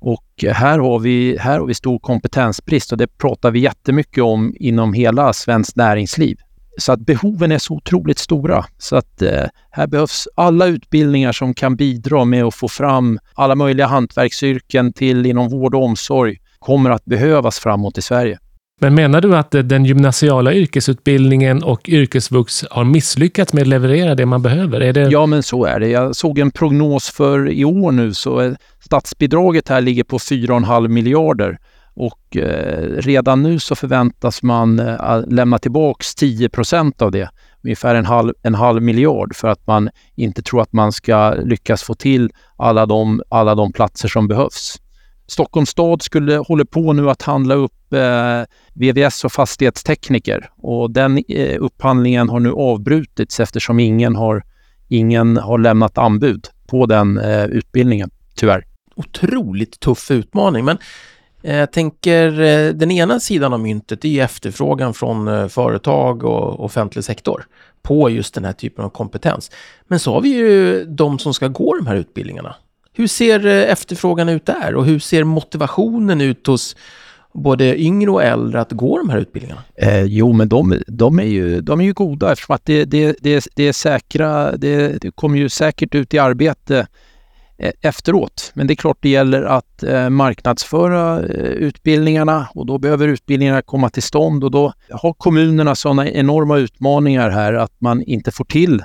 [0.00, 4.24] Och eh, här har, vi, här har vi stor kompetensbrist och det pratar vi jättemycket
[4.24, 6.36] om inom hela svenskt näringsliv.
[6.78, 8.64] Så att behoven är så otroligt stora.
[8.78, 13.54] Så att eh, här behövs alla utbildningar som kan bidra med att få fram alla
[13.54, 18.38] möjliga hantverksyrken till inom vård och omsorg kommer att behövas framåt i Sverige.
[18.82, 24.14] Men menar du att eh, den gymnasiala yrkesutbildningen och yrkesvux har misslyckats med att leverera
[24.14, 24.80] det man behöver?
[24.80, 25.08] Är det...
[25.10, 25.88] Ja, men så är det.
[25.88, 28.52] Jag såg en prognos för i år nu, så eh,
[28.84, 31.58] statsbidraget här ligger på 4,5 miljarder
[31.94, 37.30] och eh, redan nu så förväntas man eh, lämna tillbaks 10 procent av det,
[37.64, 41.82] ungefär en halv, en halv miljard för att man inte tror att man ska lyckas
[41.82, 44.76] få till alla de, alla de platser som behövs.
[45.30, 48.42] Stockholms stad skulle, håller på nu att handla upp eh,
[48.74, 54.42] VVS och fastighetstekniker och den eh, upphandlingen har nu avbrutits eftersom ingen har,
[54.88, 58.64] ingen har lämnat anbud på den eh, utbildningen, tyvärr.
[58.94, 60.78] Otroligt tuff utmaning, men
[61.42, 66.64] eh, jag tänker eh, den ena sidan av myntet är efterfrågan från eh, företag och
[66.64, 67.46] offentlig sektor
[67.82, 69.50] på just den här typen av kompetens.
[69.88, 72.54] Men så har vi ju de som ska gå de här utbildningarna.
[72.92, 76.76] Hur ser eh, efterfrågan ut där och hur ser motivationen ut hos
[77.32, 79.62] både yngre och äldre att gå de här utbildningarna?
[79.76, 83.16] Eh, jo, men de, de, är ju, de är ju goda eftersom att det, det,
[83.20, 86.86] det, det är säkra, det, det kommer ju säkert ut i arbete
[87.58, 88.50] eh, efteråt.
[88.54, 93.90] Men det är klart det gäller att eh, marknadsföra utbildningarna och då behöver utbildningarna komma
[93.90, 98.82] till stånd och då har kommunerna sådana enorma utmaningar här att man inte får till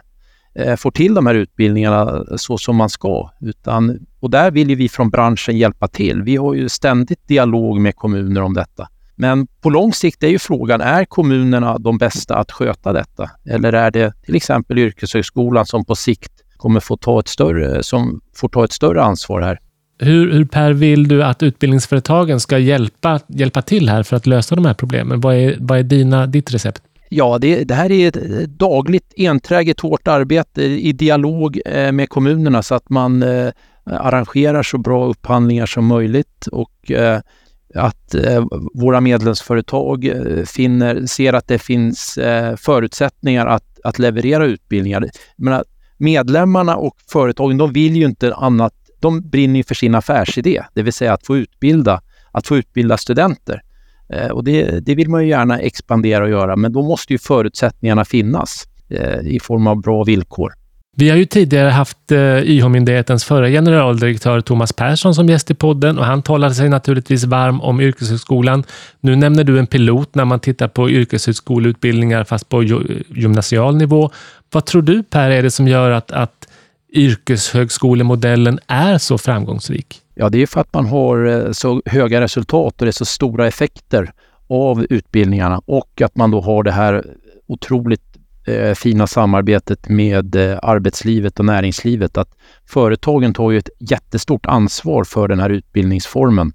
[0.60, 3.30] Eh, får till de här utbildningarna så som man ska.
[3.42, 6.22] Utan, och där vill vi från branschen hjälpa till.
[6.22, 8.88] Vi har ju ständigt dialog med kommuner om detta.
[9.16, 13.32] Men på lång sikt är ju frågan, är kommunerna de bästa att sköta detta?
[13.46, 18.22] Eller är det till exempel yrkeshögskolan som på sikt kommer få ta ett större, som
[18.36, 19.60] får ta ett större ansvar här?
[20.00, 24.56] Hur, hur Per vill du att utbildningsföretagen ska hjälpa, hjälpa till här för att lösa
[24.56, 25.22] de här problemen?
[25.22, 26.82] Vad är, vad är dina, ditt recept?
[27.18, 32.10] Ja, det, det, här är ett eh, dagligt enträget hårt arbete i dialog eh, med
[32.10, 33.52] kommunerna så att man eh,
[33.86, 37.20] arrangerar så bra upphandlingar som möjligt och eh,
[37.76, 40.12] att eh, våra medlemsföretag
[40.46, 42.20] finner, ser att det finns
[42.58, 45.10] förutsättningar att, att leverera utbildningar.
[45.38, 45.64] menar,
[45.98, 48.74] medlemmarna och företagen, de vill ju inte annat.
[49.00, 52.02] De brinner för sin affärsidé, det vill säga att få utbilda,
[52.32, 53.62] att få utbilda studenter.
[54.10, 57.20] Eh, och det, det, vill man ju gärna expandera och göra, men då måste ju
[57.20, 60.54] förutsättningarna finnas eh, i form av bra villkor.
[60.98, 66.00] Vi har ju tidigare haft eh, YH-myndighetens förra generaldirektör Thomas Persson som gäst i podden
[66.00, 68.64] och han talade sig naturligtvis varm om yrkeshögskolan.
[69.00, 72.64] Nu nämner du en pilot när man tittar på yrkeshögskoleutbildningar fast på
[73.10, 74.12] gymnasial nivå.
[74.52, 76.48] Vad tror du Per är det som gör att, att
[76.94, 80.02] yrkeshögskolemodellen är så framgångsrik?
[80.16, 83.06] Ja, det är för att man har eh, så höga resultat och det är så
[83.06, 84.12] stora effekter
[84.48, 87.06] av utbildningarna och att man då har det här
[87.48, 92.18] otroligt eh, fina samarbetet med eh, arbetslivet och näringslivet.
[92.18, 92.30] Att
[92.66, 96.54] företagen tar ju ett jättestort ansvar för den här utbildningsformen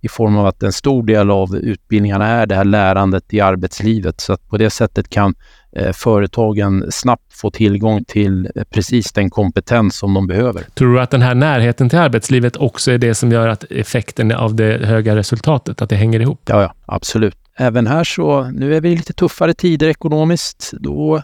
[0.00, 4.20] i form av att en stor del av utbildningarna är det här lärandet i arbetslivet.
[4.20, 5.34] Så att på det sättet kan
[5.72, 10.62] eh, företagen snabbt få tillgång till eh, precis den kompetens som de behöver.
[10.74, 14.32] Tror du att den här närheten till arbetslivet också är det som gör att effekten
[14.32, 16.40] av det höga resultatet, att det hänger ihop?
[16.46, 17.36] Ja, ja absolut.
[17.56, 20.70] Även här så, nu är vi i lite tuffare tider ekonomiskt.
[20.72, 21.22] Då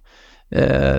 [0.51, 0.99] eh,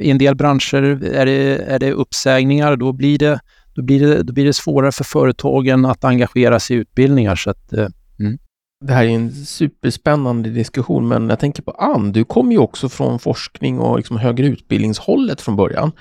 [0.00, 2.76] i en del branscher är det, är det uppsägningar.
[2.76, 3.40] Då blir det
[3.76, 7.36] då blir det, då blir det svårare för företagen att engagera sig i utbildningar.
[7.36, 7.86] Så att, eh,
[8.20, 8.38] mm.
[8.80, 12.88] Det här är en superspännande diskussion, men jag tänker på Ann, du kommer ju också
[12.88, 15.92] från forskning och liksom högre utbildningshållet från början.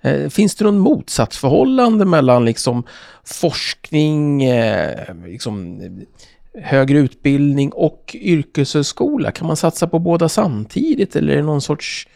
[0.00, 2.82] Eh, finns det någon motsatsförhållande mellan liksom
[3.24, 9.30] forskning, eh, liksom, eh, högre utbildning och yrkeshögskola?
[9.30, 12.08] Kan man satsa på båda samtidigt eller är det någon sorts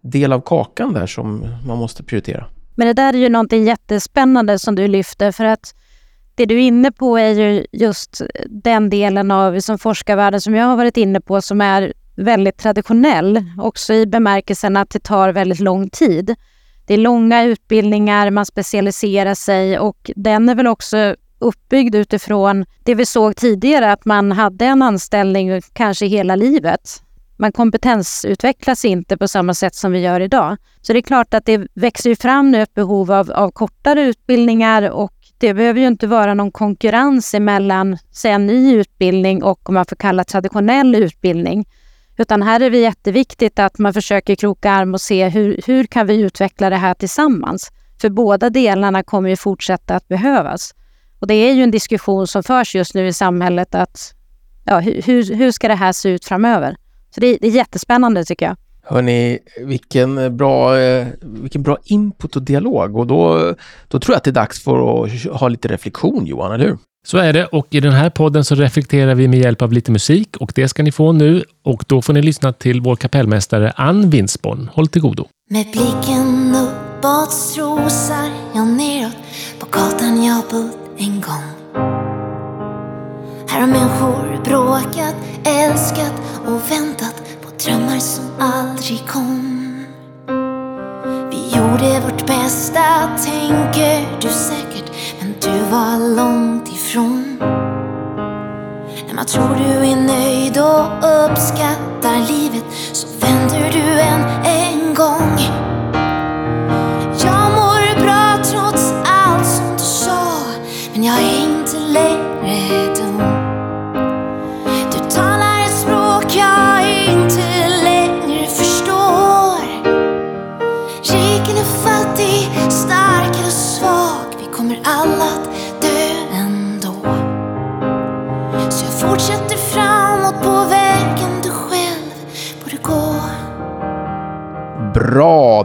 [0.00, 2.46] del av kakan där som man måste prioritera?
[2.74, 5.74] Men det där är ju någonting jättespännande som du lyfter för att
[6.34, 10.66] det du är inne på är ju just den delen av som forskarvärlden som jag
[10.66, 15.60] har varit inne på som är väldigt traditionell, också i bemärkelsen att det tar väldigt
[15.60, 16.34] lång tid.
[16.86, 22.94] Det är långa utbildningar, man specialiserar sig och den är väl också uppbyggd utifrån det
[22.94, 27.03] vi såg tidigare, att man hade en anställning kanske hela livet.
[27.36, 30.56] Man kompetensutvecklas inte på samma sätt som vi gör idag.
[30.80, 34.02] Så det är klart att det växer ju fram nu ett behov av, av kortare
[34.02, 39.68] utbildningar och det behöver ju inte vara någon konkurrens mellan säg, en ny utbildning och
[39.68, 41.66] om man får kalla traditionell utbildning.
[42.16, 46.06] Utan här är det jätteviktigt att man försöker kroka arm och se hur, hur kan
[46.06, 47.70] vi utveckla det här tillsammans?
[48.00, 50.74] För båda delarna kommer ju fortsätta att behövas.
[51.18, 54.14] Och det är ju en diskussion som förs just nu i samhället att
[54.64, 56.76] ja, hur, hur ska det här se ut framöver?
[57.14, 58.56] Så det, det är jättespännande tycker jag.
[58.86, 63.54] Hörni, vilken bra, eh, vilken bra input och dialog och då,
[63.88, 66.78] då tror jag att det är dags för att ha lite reflektion Johan, eller hur?
[67.06, 69.92] Så är det och i den här podden så reflekterar vi med hjälp av lite
[69.92, 73.72] musik och det ska ni få nu och då får ni lyssna till vår kapellmästare
[73.76, 74.70] Ann Winsborn.
[74.72, 75.26] Håll till godo.
[75.50, 79.16] Med blicken uppåt strosar jag neråt
[79.58, 81.63] på gatan jag bott en gång.
[83.54, 85.14] Här har människor bråkat,
[85.44, 86.12] älskat
[86.46, 89.84] och väntat på drömmar som aldrig kom.
[91.30, 92.80] Vi gjorde vårt bästa,
[93.24, 97.36] tänker du säkert, men du var långt ifrån.
[99.06, 101.93] När man tror du är nöjd och uppskattad.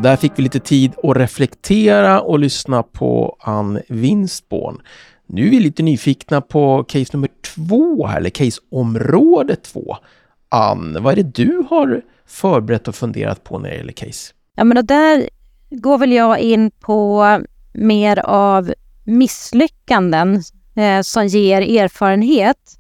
[0.01, 4.81] Där fick vi lite tid att reflektera och lyssna på Ann Winstborn.
[5.27, 9.97] Nu är vi lite nyfikna på case nummer två här, eller caseområde två.
[10.49, 14.33] Ann, vad är det du har förberett och funderat på när det gäller case?
[14.55, 15.29] Ja, men där
[15.69, 17.25] går väl jag in på
[17.73, 20.43] mer av misslyckanden
[20.75, 22.79] eh, som ger erfarenhet.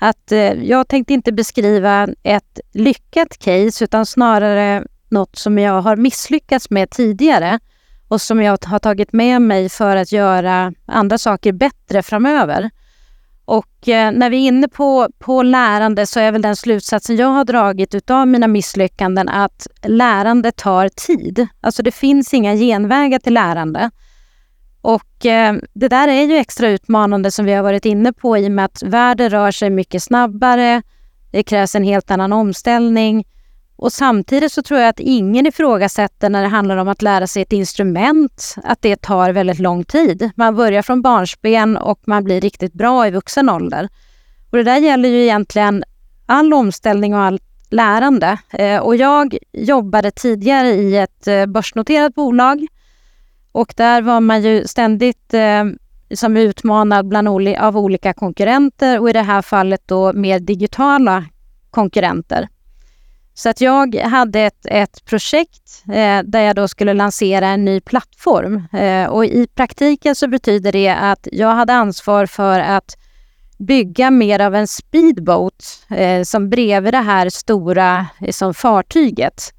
[0.00, 5.96] Att eh, jag tänkte inte beskriva ett lyckat case utan snarare något som jag har
[5.96, 7.58] misslyckats med tidigare
[8.08, 12.70] och som jag har tagit med mig för att göra andra saker bättre framöver.
[13.44, 17.28] Och eh, när vi är inne på, på lärande så är väl den slutsatsen jag
[17.28, 21.46] har dragit utav mina misslyckanden att lärande tar tid.
[21.60, 23.90] Alltså det finns inga genvägar till lärande.
[24.80, 28.48] Och eh, det där är ju extra utmanande som vi har varit inne på i
[28.48, 30.82] och med att världen rör sig mycket snabbare.
[31.30, 33.24] Det krävs en helt annan omställning.
[33.78, 37.42] Och samtidigt så tror jag att ingen ifrågasätter när det handlar om att lära sig
[37.42, 40.30] ett instrument, att det tar väldigt lång tid.
[40.34, 43.88] Man börjar från barnsben och man blir riktigt bra i vuxen ålder.
[44.50, 45.84] Och det där gäller ju egentligen
[46.26, 48.38] all omställning och allt lärande.
[48.50, 52.66] Eh, och jag jobbade tidigare i ett eh, börsnoterat bolag
[53.52, 55.64] och där var man ju ständigt eh,
[56.14, 61.24] som utmanad bland av olika konkurrenter och i det här fallet då mer digitala
[61.70, 62.48] konkurrenter.
[63.38, 67.80] Så att jag hade ett, ett projekt eh, där jag då skulle lansera en ny
[67.80, 68.62] plattform.
[68.72, 72.96] Eh, och i praktiken så betyder det att jag hade ansvar för att
[73.58, 79.52] bygga mer av en speedboat eh, som bredvid det här stora eh, som fartyget.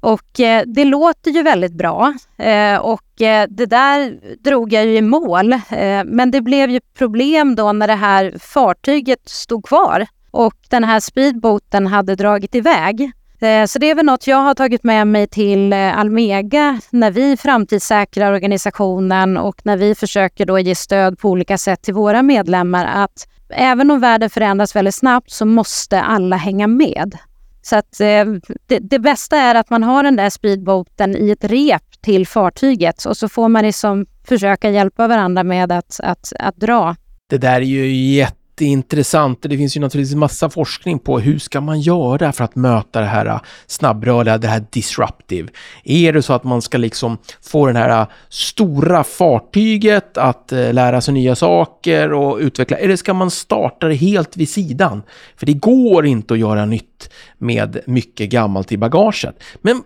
[0.00, 4.96] Och eh, det låter ju väldigt bra eh, och eh, det där drog jag ju
[4.96, 5.52] i mål.
[5.52, 10.84] Eh, men det blev ju problem då när det här fartyget stod kvar och den
[10.84, 13.12] här speedboaten hade dragit iväg.
[13.40, 17.10] Eh, så det är väl något jag har tagit med mig till eh, Almega när
[17.10, 22.22] vi framtidssäkrar organisationen och när vi försöker då ge stöd på olika sätt till våra
[22.22, 27.18] medlemmar att även om världen förändras väldigt snabbt så måste alla hänga med.
[27.62, 28.24] Så att eh,
[28.66, 33.04] det, det, bästa är att man har den där speedboaten i ett rep till fartyget
[33.04, 36.96] och så får man liksom försöka hjälpa varandra med att, att, att dra.
[37.30, 39.42] Det där är ju jätte jätteintressant.
[39.42, 43.06] Det finns ju naturligtvis massa forskning på hur ska man göra för att möta det
[43.06, 45.48] här äh, snabbrörliga, det här disruptive.
[45.84, 50.72] Är det så att man ska liksom få den här äh, stora fartyget att äh,
[50.72, 55.02] lära sig nya saker och utveckla, eller ska man starta det helt vid sidan?
[55.36, 59.42] För det går inte att göra nytt med mycket gammalt i bagaget.
[59.60, 59.82] Men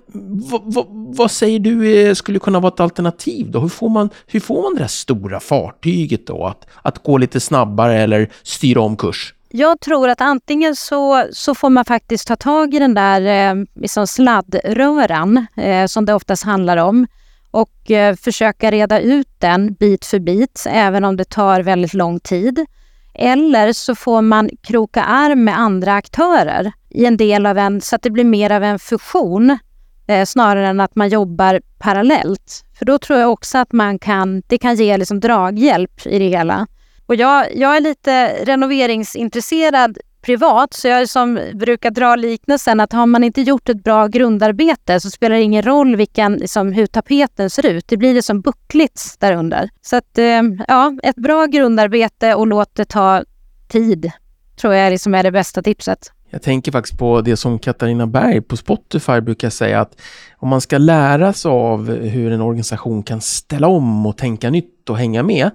[1.17, 3.61] vad säger du eh, skulle kunna vara ett alternativ då?
[3.61, 7.41] Hur får man, hur får man det där stora fartyget då att, att gå lite
[7.41, 9.35] snabbare eller styra om kurs?
[9.49, 13.64] Jag tror att antingen så, så får man faktiskt ta tag i den där eh,
[13.75, 17.07] liksom sladdröran eh, som det oftast handlar om
[17.51, 22.20] och eh, försöka reda ut den bit för bit, även om det tar väldigt lång
[22.20, 22.66] tid.
[23.14, 27.96] Eller så får man kroka arm med andra aktörer i en del av en, så
[27.96, 29.59] att det blir mer av en fusion
[30.07, 32.64] eh, snarare än att man jobbar parallellt.
[32.79, 36.29] För då tror jag också att man kan, det kan ge liksom draghjälp i det
[36.29, 36.66] hela.
[37.11, 43.07] Och jag, jag är lite renoveringsintresserad privat, så jag som brukar dra liknelsen att har
[43.07, 47.51] man inte gjort ett bra grundarbete så spelar det ingen roll vilken, liksom, hur tapeten
[47.51, 47.88] ser ut.
[47.88, 49.70] Det blir liksom buckligt därunder.
[49.83, 53.25] Så att, eh, ja, ett bra grundarbete och låt det ta
[53.68, 54.12] tid
[54.61, 56.12] tror jag liksom är det bästa tipset.
[56.31, 60.01] Jag tänker faktiskt på det som Katarina Berg på Spotify brukar säga att
[60.37, 64.90] om man ska lära sig av hur en organisation kan ställa om och tänka nytt
[64.90, 65.51] och hänga med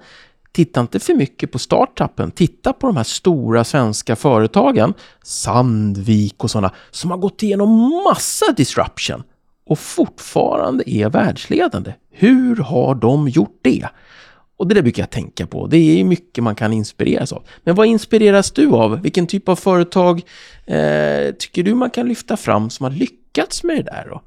[0.55, 2.31] Titta inte för mycket på startupen.
[2.31, 8.45] Titta på de här stora svenska företagen, Sandvik och sådana, som har gått igenom massa
[8.57, 9.23] disruption
[9.65, 11.93] och fortfarande är världsledande.
[12.11, 13.87] Hur har de gjort det?
[14.57, 15.67] Och det där brukar jag tänka på.
[15.67, 17.43] Det är mycket man kan inspireras av.
[17.63, 19.01] Men vad inspireras du av?
[19.01, 20.21] Vilken typ av företag
[20.65, 24.07] eh, tycker du man kan lyfta fram som har lyckats med det där?
[24.09, 24.21] Då?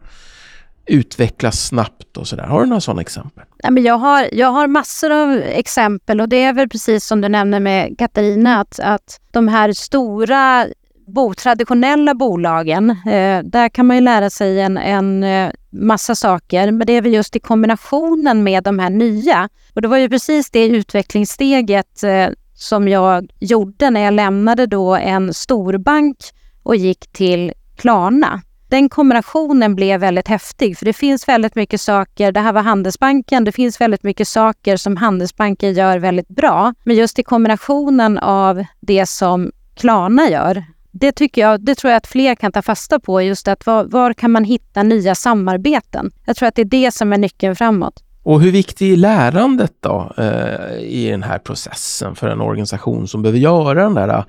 [0.89, 2.45] Utvecklas snabbt och sådär.
[2.45, 3.45] Har du några sådana exempel?
[3.63, 7.21] Nej, men jag, har, jag har massor av exempel och det är väl precis som
[7.21, 10.67] du nämner med Katarina att, att de här stora
[11.07, 16.73] bo, traditionella bolagen, eh, där kan man ju lära sig en, en eh, massa saker.
[16.73, 19.49] Men det är väl just i kombinationen med de här nya.
[19.75, 24.97] Och det var ju precis det utvecklingssteget eh, som jag gjorde när jag lämnade då
[24.97, 26.17] en storbank
[26.63, 32.33] och gick till Klarna den kombinationen blev väldigt häftig för det finns väldigt mycket saker,
[32.33, 36.75] det här var Handelsbanken, det finns väldigt mycket saker som Handelsbanken gör väldigt bra.
[36.85, 41.97] Men just i kombinationen av det som Klarna gör, det, tycker jag, det tror jag
[41.97, 43.23] att fler kan ta fasta på.
[43.23, 46.11] Just att var, var kan man hitta nya samarbeten?
[46.25, 48.03] Jag tror att det är det som är nyckeln framåt.
[48.23, 53.23] Och hur viktig är lärandet då eh, i den här processen för en organisation som
[53.23, 54.25] behöver göra den där eh,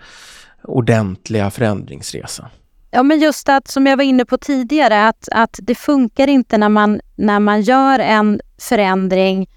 [0.63, 2.45] ordentliga förändringsresan?
[2.91, 6.57] Ja, men just att, som jag var inne på tidigare, att, att det funkar inte
[6.57, 9.49] när man, när man gör en förändring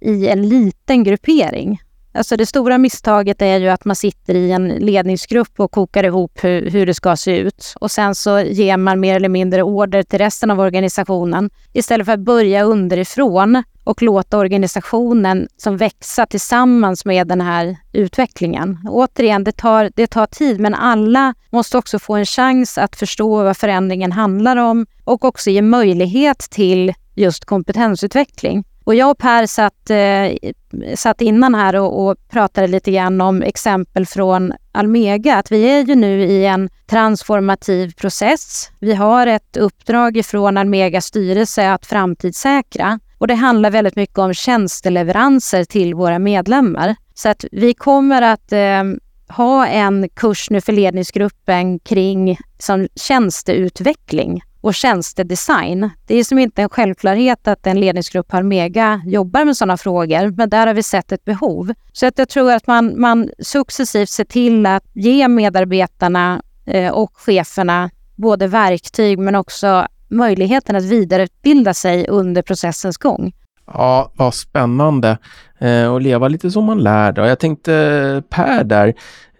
[0.00, 1.80] i en liten gruppering.
[2.12, 6.44] Alltså det stora misstaget är ju att man sitter i en ledningsgrupp och kokar ihop
[6.44, 7.74] hur, hur, det ska se ut.
[7.80, 12.12] Och sen så ger man mer eller mindre order till resten av organisationen istället för
[12.12, 18.78] att börja underifrån och låta organisationen som växa tillsammans med den här utvecklingen.
[18.88, 23.42] Återigen, det tar, det tar tid, men alla måste också få en chans att förstå
[23.42, 28.64] vad förändringen handlar om och också ge möjlighet till just kompetensutveckling.
[28.90, 30.50] Och jag och Per satt, eh,
[30.96, 35.36] satt innan här och, och, pratade lite grann om exempel från Almega.
[35.36, 38.70] Att vi är ju nu i en transformativ process.
[38.78, 43.00] Vi har ett uppdrag ifrån Almegas styrelse att framtidssäkra.
[43.18, 46.96] Och det handlar väldigt mycket om tjänsteleveranser till våra medlemmar.
[47.14, 48.84] Så att vi kommer att eh,
[49.28, 55.90] ha en kurs nu för ledningsgruppen kring som tjänsteutveckling och tjänstedesign.
[56.06, 60.36] Det är som inte en självklarhet att en ledningsgrupp har mega jobbar med sådana frågor,
[60.36, 61.74] men där har vi sett ett behov.
[61.92, 67.10] Så att jag tror att man, man successivt ser till att ge medarbetarna eh, och
[67.16, 73.32] cheferna både verktyg men också möjligheten att vidareutbilda sig under processens gång.
[73.72, 75.18] Ja, vad spännande.
[75.58, 77.12] Eh, och leva lite som man lär.
[77.12, 77.22] Då.
[77.22, 78.94] Jag tänkte Per där,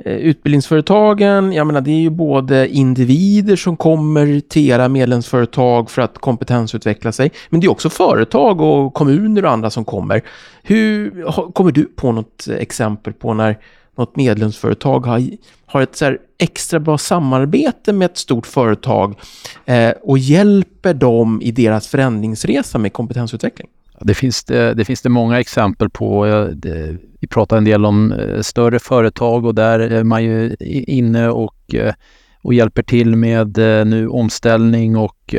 [0.05, 6.03] eh, utbildningsföretagen, jag menar det är ju både individer som kommer till era medlemsföretag för
[6.03, 10.23] att kompetensutveckla sig, men det är också företag och kommuner och andra som kommer.
[10.63, 13.59] Hur, kommer du på något exempel på när
[13.97, 15.23] något medlemsföretag har,
[15.67, 19.19] har ett så extra bra samarbete med ett stort företag
[19.65, 23.69] eh, och hjälper dem i deras förändringsresa med kompetensutveckling?
[24.01, 26.25] Det finns det, det, finns det många exempel på.
[26.55, 31.29] Det, vi pratar en del om eh, större företag och där är man ju inne
[31.29, 31.95] och, eh,
[32.43, 35.35] och hjälper till med eh, nu omställning och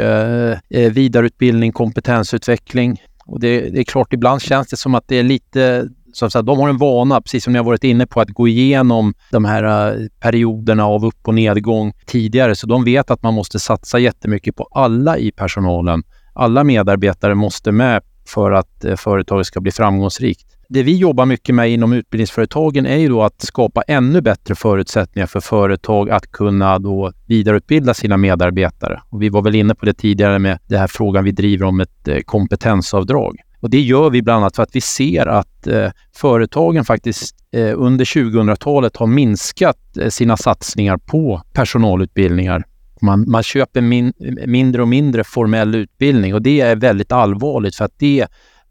[0.70, 3.01] vidareutbildning, kompetensutveckling.
[3.26, 6.32] Och det, det är klart, ibland känns det som att det är lite så att
[6.32, 9.14] säga, de har en vana, precis som ni har varit inne på, att gå igenom
[9.32, 12.55] de här perioderna av upp och nedgång tidigare.
[12.55, 16.03] Så de vet att man måste satsa jättemycket på alla i personalen.
[16.34, 18.01] Alla medarbetare måste med
[18.34, 20.48] för att eh, företaget ska bli framgångsrikt.
[20.70, 25.28] Det vi jobbar mycket med inom utbildningsföretagen är ju då att skapa ännu bättre förutsättningar
[25.28, 29.02] för företag att kunna då vidareutbilda sina medarbetare.
[29.10, 31.80] Och vi var väl inne på det tidigare med den här frågan vi driver om
[31.80, 33.38] ett eh, kompetensavdrag.
[33.60, 37.74] Och det gör vi bland annat för att vi ser att eh, företagen faktiskt eh,
[37.76, 42.64] under 2000-talet har minskat eh, sina satsningar på personalutbildningar
[43.02, 44.14] man, man köper min,
[44.47, 48.28] mindre och mindre formell utbildning och det är väldigt allvarligt för att det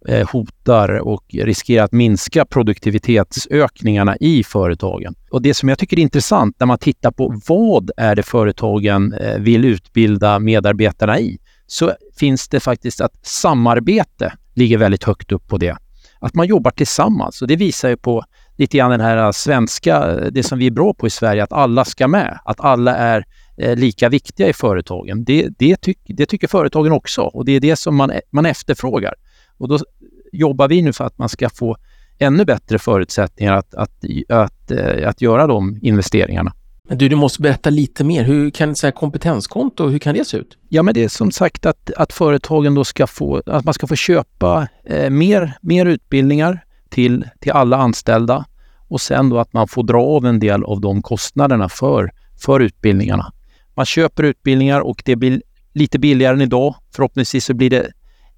[0.09, 5.15] eh, hotar och riskerar att minska produktivitetsökningarna i företagen.
[5.31, 9.13] Och Det som jag tycker är intressant när man tittar på vad är det företagen
[9.13, 15.49] eh, vill utbilda medarbetarna i, så finns det faktiskt att samarbete ligger väldigt högt upp
[15.49, 15.77] på det.
[16.21, 18.25] Att man jobbar tillsammans och det visar ju på
[18.57, 21.85] lite grann den här svenska, det som vi är bra på i Sverige, att alla
[21.85, 22.39] ska med.
[22.45, 23.25] Att alla är
[23.61, 25.25] lika viktiga i företagen.
[25.25, 29.15] Det, det, tyck, det, tycker företagen också och det är det som man, man efterfrågar.
[29.59, 29.79] Och då
[30.33, 31.77] jobbar vi nu för att man ska få
[32.19, 36.53] ännu bättre förutsättningar att, att, att, eh, att göra de investeringarna.
[36.89, 38.25] Men du, du måste berätta lite mer.
[38.25, 40.59] Hur kan ett kompetenskonto, hur kan det se ut?
[40.69, 43.87] Ja, men det är som sagt att, att företagen då ska få, att man ska
[43.87, 48.45] få köpa eh, mer, mer utbildningar till, till alla anställda
[48.89, 52.11] och sen då att man får dra av en del av de kostnaderna för,
[52.45, 53.33] för utbildningarna.
[53.75, 55.43] Man köper utbildningar och det blir
[55.73, 56.75] lite billigare än idag.
[56.95, 57.91] Förhoppningsvis så blir det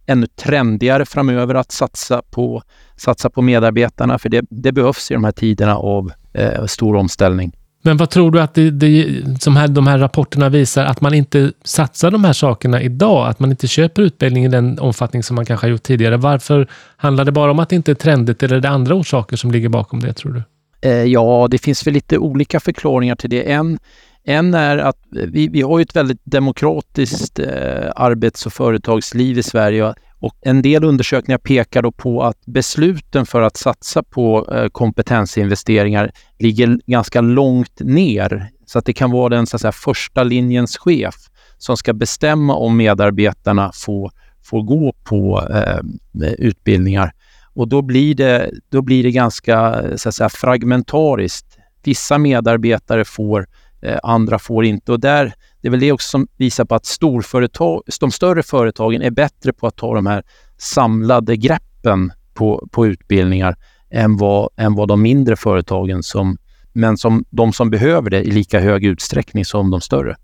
[0.07, 2.63] ännu trendigare framöver att satsa på,
[2.97, 7.53] satsa på medarbetarna, för det, det behövs i de här tiderna av eh, stor omställning.
[7.85, 11.15] Men vad tror du att det, det, som här, de här rapporterna visar, att man
[11.15, 13.29] inte satsar de här sakerna idag?
[13.29, 16.17] Att man inte köper utbildning i den omfattning som man kanske har gjort tidigare.
[16.17, 19.37] Varför handlar det bara om att det inte är trendigt eller är det andra orsaker
[19.37, 20.43] som ligger bakom det, tror du?
[20.89, 23.53] Eh, ja, det finns väl lite olika förklaringar till det.
[23.53, 23.79] En
[24.25, 29.95] en är att vi, vi har ett väldigt demokratiskt eh, arbets och företagsliv i Sverige
[30.23, 36.13] och en del undersökningar pekar då på att besluten för att satsa på eh, kompetensinvesteringar
[36.39, 38.51] ligger ganska långt ner.
[38.67, 41.15] Så att det kan vara den så att säga, första linjens chef
[41.59, 44.13] som ska bestämma om medarbetarna får,
[44.45, 47.13] får gå på eh, utbildningar.
[47.55, 51.59] Och då blir det, då blir det ganska så att säga, fragmentariskt.
[51.85, 53.47] Vissa medarbetare får
[53.83, 54.93] Eh, andra får inte.
[54.93, 59.03] Och där, det är väl det också som visar på att storföretag, de större företagen
[59.03, 60.23] är bättre på att ta de här
[60.59, 63.57] samlade greppen på, på utbildningar
[63.91, 66.37] än vad, än vad de mindre företagen, som,
[66.73, 70.17] men som de som behöver det i lika hög utsträckning som de större.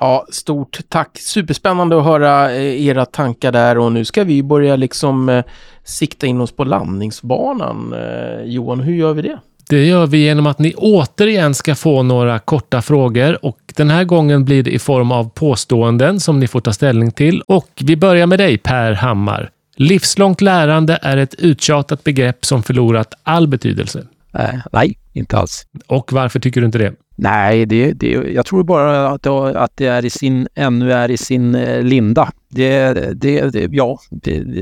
[0.00, 1.18] Ja, stort tack.
[1.18, 5.44] Superspännande att höra eh, era tankar där och nu ska vi börja liksom eh,
[5.84, 7.92] sikta in oss på landningsbanan.
[7.92, 9.38] Eh, Johan, hur gör vi det?
[9.68, 14.04] Det gör vi genom att ni återigen ska få några korta frågor och den här
[14.04, 17.42] gången blir det i form av påståenden som ni får ta ställning till.
[17.46, 19.50] Och vi börjar med dig Per Hammar.
[19.76, 24.06] Livslångt lärande är ett uttjatat begrepp som förlorat all betydelse.
[24.34, 25.66] Äh, nej, inte alls.
[25.86, 26.92] Och varför tycker du inte det?
[27.16, 31.10] Nej, det, det, jag tror bara att det, att det är i sin, ännu är
[31.10, 32.32] i sin eh, linda.
[32.48, 33.98] Det, det, det ja,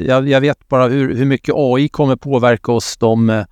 [0.07, 3.45] jag, jag, vet bara hur, hur mycket AI kommer påverka oss de Eh,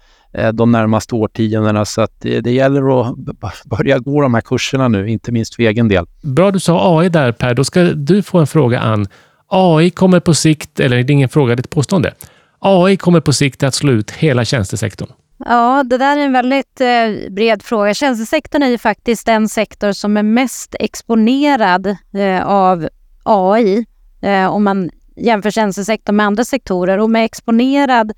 [0.53, 1.85] de närmaste årtiondena.
[1.85, 5.63] Så att det, det gäller att börja gå de här kurserna nu, inte minst för
[5.63, 6.07] egen del.
[6.23, 7.55] Bra du sa AI där Per.
[7.55, 9.07] Då ska du få en fråga Ann.
[9.47, 12.15] AI kommer på sikt, eller det är ingen fråga, det är ett påstående.
[12.59, 15.09] AI kommer på sikt att slå ut hela tjänstesektorn.
[15.45, 17.95] Ja, det där är en väldigt eh, bred fråga.
[17.95, 22.89] Tjänstesektorn är ju faktiskt den sektor som är mest exponerad eh, av
[23.23, 23.87] AI
[24.23, 26.99] eh, om man jämför tjänstesektorn med andra sektorer.
[26.99, 28.13] Och med exponerad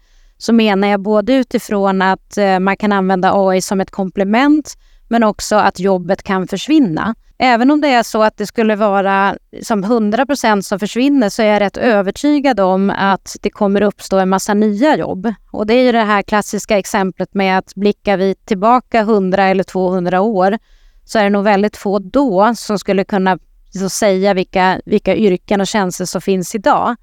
[0.45, 4.75] så menar jag både utifrån att eh, man kan använda AI som ett komplement
[5.09, 7.15] men också att jobbet kan försvinna.
[7.39, 11.47] Även om det är så att det skulle vara som 100% som försvinner så är
[11.47, 15.35] jag rätt övertygad om att det kommer uppstå en massa nya jobb.
[15.51, 19.65] Och det är ju det här klassiska exemplet med att blickar vi tillbaka 100 eller
[19.65, 20.59] 200 år
[21.05, 23.39] så är det nog väldigt få då som skulle kunna
[23.79, 26.97] så säga vilka, vilka yrken och tjänster som finns idag.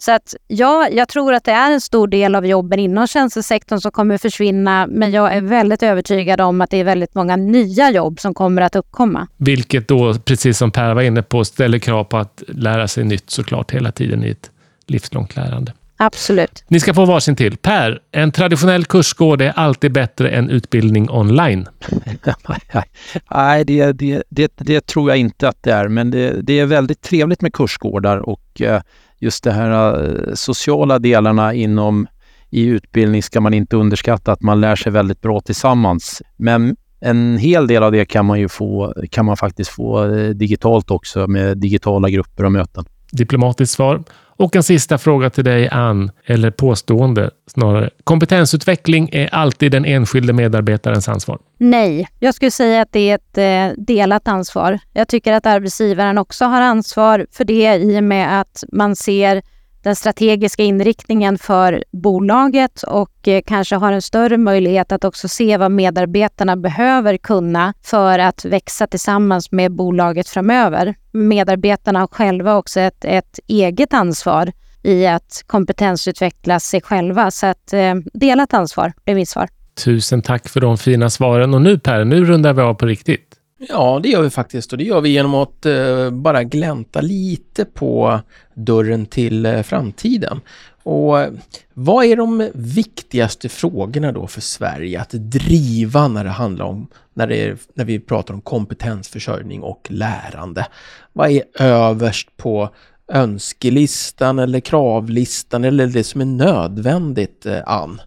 [0.00, 3.80] Så att ja, jag tror att det är en stor del av jobben inom tjänstesektorn
[3.80, 7.90] som kommer försvinna, men jag är väldigt övertygad om att det är väldigt många nya
[7.90, 9.26] jobb som kommer att uppkomma.
[9.36, 13.30] Vilket då, precis som Per var inne på, ställer krav på att lära sig nytt
[13.30, 14.50] såklart hela tiden i ett
[14.86, 15.72] livslångt lärande.
[15.96, 16.64] Absolut.
[16.68, 17.56] Ni ska få varsin till.
[17.56, 21.68] Per, en traditionell kursgård är alltid bättre än utbildning online.
[23.30, 26.66] Nej, det, det, det, det, tror jag inte att det är, men det, det är
[26.66, 28.82] väldigt trevligt med kursgårdar och eh,
[29.20, 32.06] just de här eh, sociala delarna inom
[32.50, 36.22] i utbildning ska man inte underskatta, att man lär sig väldigt bra tillsammans.
[36.36, 40.28] Men en hel del av det kan man ju få, kan man faktiskt få eh,
[40.28, 42.84] digitalt också med digitala grupper och möten.
[43.12, 44.02] Diplomatiskt svar.
[44.40, 47.90] Och en sista fråga till dig, Ann, eller påstående snarare.
[48.04, 51.38] Kompetensutveckling är alltid den enskilde medarbetarens ansvar?
[51.58, 54.78] Nej, jag skulle säga att det är ett eh, delat ansvar.
[54.92, 59.42] Jag tycker att arbetsgivaren också har ansvar för det i och med att man ser
[59.82, 65.56] den strategiska inriktningen för bolaget och eh, kanske har en större möjlighet att också se
[65.56, 70.94] vad medarbetarna behöver kunna för att växa tillsammans med bolaget framöver.
[71.12, 74.52] Medarbetarna har själva också ett, ett eget ansvar
[74.82, 77.30] i att kompetensutveckla sig själva.
[77.30, 79.48] Så att eh, delat ansvar blir mitt svar.
[79.84, 81.54] Tusen tack för de fina svaren.
[81.54, 83.29] Och nu Per, nu rundar vi av på riktigt.
[83.68, 87.64] Ja, det gör vi faktiskt och det gör vi genom att eh, bara glänta lite
[87.64, 88.20] på
[88.54, 90.40] dörren till eh, framtiden.
[90.82, 91.32] Och eh,
[91.74, 97.26] vad är de viktigaste frågorna då för Sverige att driva när det handlar om, när,
[97.26, 100.66] det är, när vi pratar om kompetensförsörjning och lärande?
[101.12, 102.68] Vad är överst på
[103.08, 108.00] önskelistan eller kravlistan eller det som är nödvändigt, eh, Ann?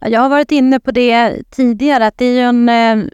[0.00, 3.08] Jag har varit inne på det tidigare, att det är ju en eh,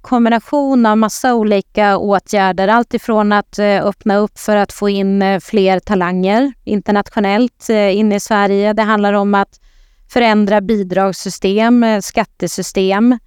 [0.00, 2.68] kombination av massa olika åtgärder.
[2.68, 7.96] Allt ifrån att eh, öppna upp för att få in eh, fler talanger internationellt eh,
[7.96, 8.72] in i Sverige.
[8.72, 9.60] Det handlar om att
[10.08, 13.18] förändra bidragssystem, skattesystem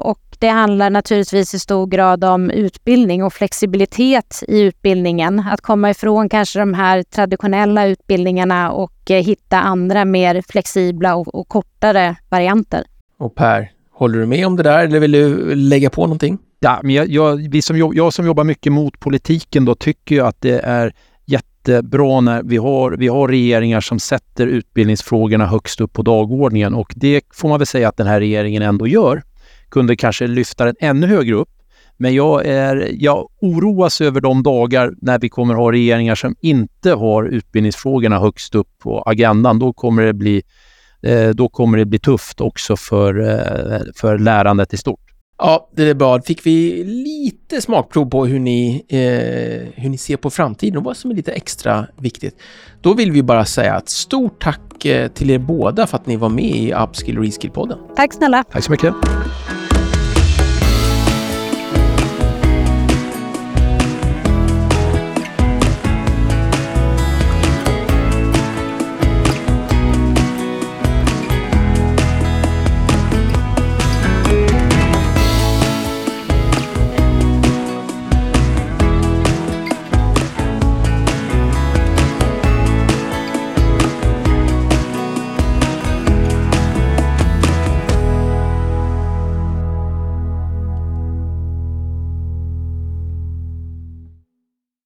[0.00, 5.38] och det handlar naturligtvis i stor grad om utbildning och flexibilitet i utbildningen.
[5.38, 11.48] Att komma ifrån kanske de här traditionella utbildningarna och hitta andra mer flexibla och, och
[11.48, 12.84] kortare varianter.
[13.18, 16.38] Och Per, Håller du med om det där eller vill du lägga på någonting?
[16.60, 20.20] Ja, men jag, jag, vi som, jag som jobbar mycket mot politiken då tycker ju
[20.20, 20.94] att det är
[21.26, 26.92] jättebra när vi har, vi har regeringar som sätter utbildningsfrågorna högst upp på dagordningen och
[26.96, 29.22] det får man väl säga att den här regeringen ändå gör.
[29.68, 31.48] Kunde kanske lyfta den ännu högre upp.
[31.96, 36.92] Men jag, är, jag oroas över de dagar när vi kommer ha regeringar som inte
[36.92, 39.58] har utbildningsfrågorna högst upp på agendan.
[39.58, 40.42] Då kommer det bli
[41.34, 45.00] då kommer det bli tufft också för, eh, för lärandet i stort.
[45.38, 46.22] Ja, det är bra.
[46.22, 50.96] Fick vi lite smakprov på hur ni, eh, hur ni ser på framtiden och vad
[50.96, 52.34] som är lite extra viktigt.
[52.80, 56.16] Då vill vi bara säga ett stort tack eh, till er båda för att ni
[56.16, 57.78] var med i Upskill och Reskill-podden.
[57.96, 58.44] Tack snälla.
[58.44, 58.94] Tack så mycket.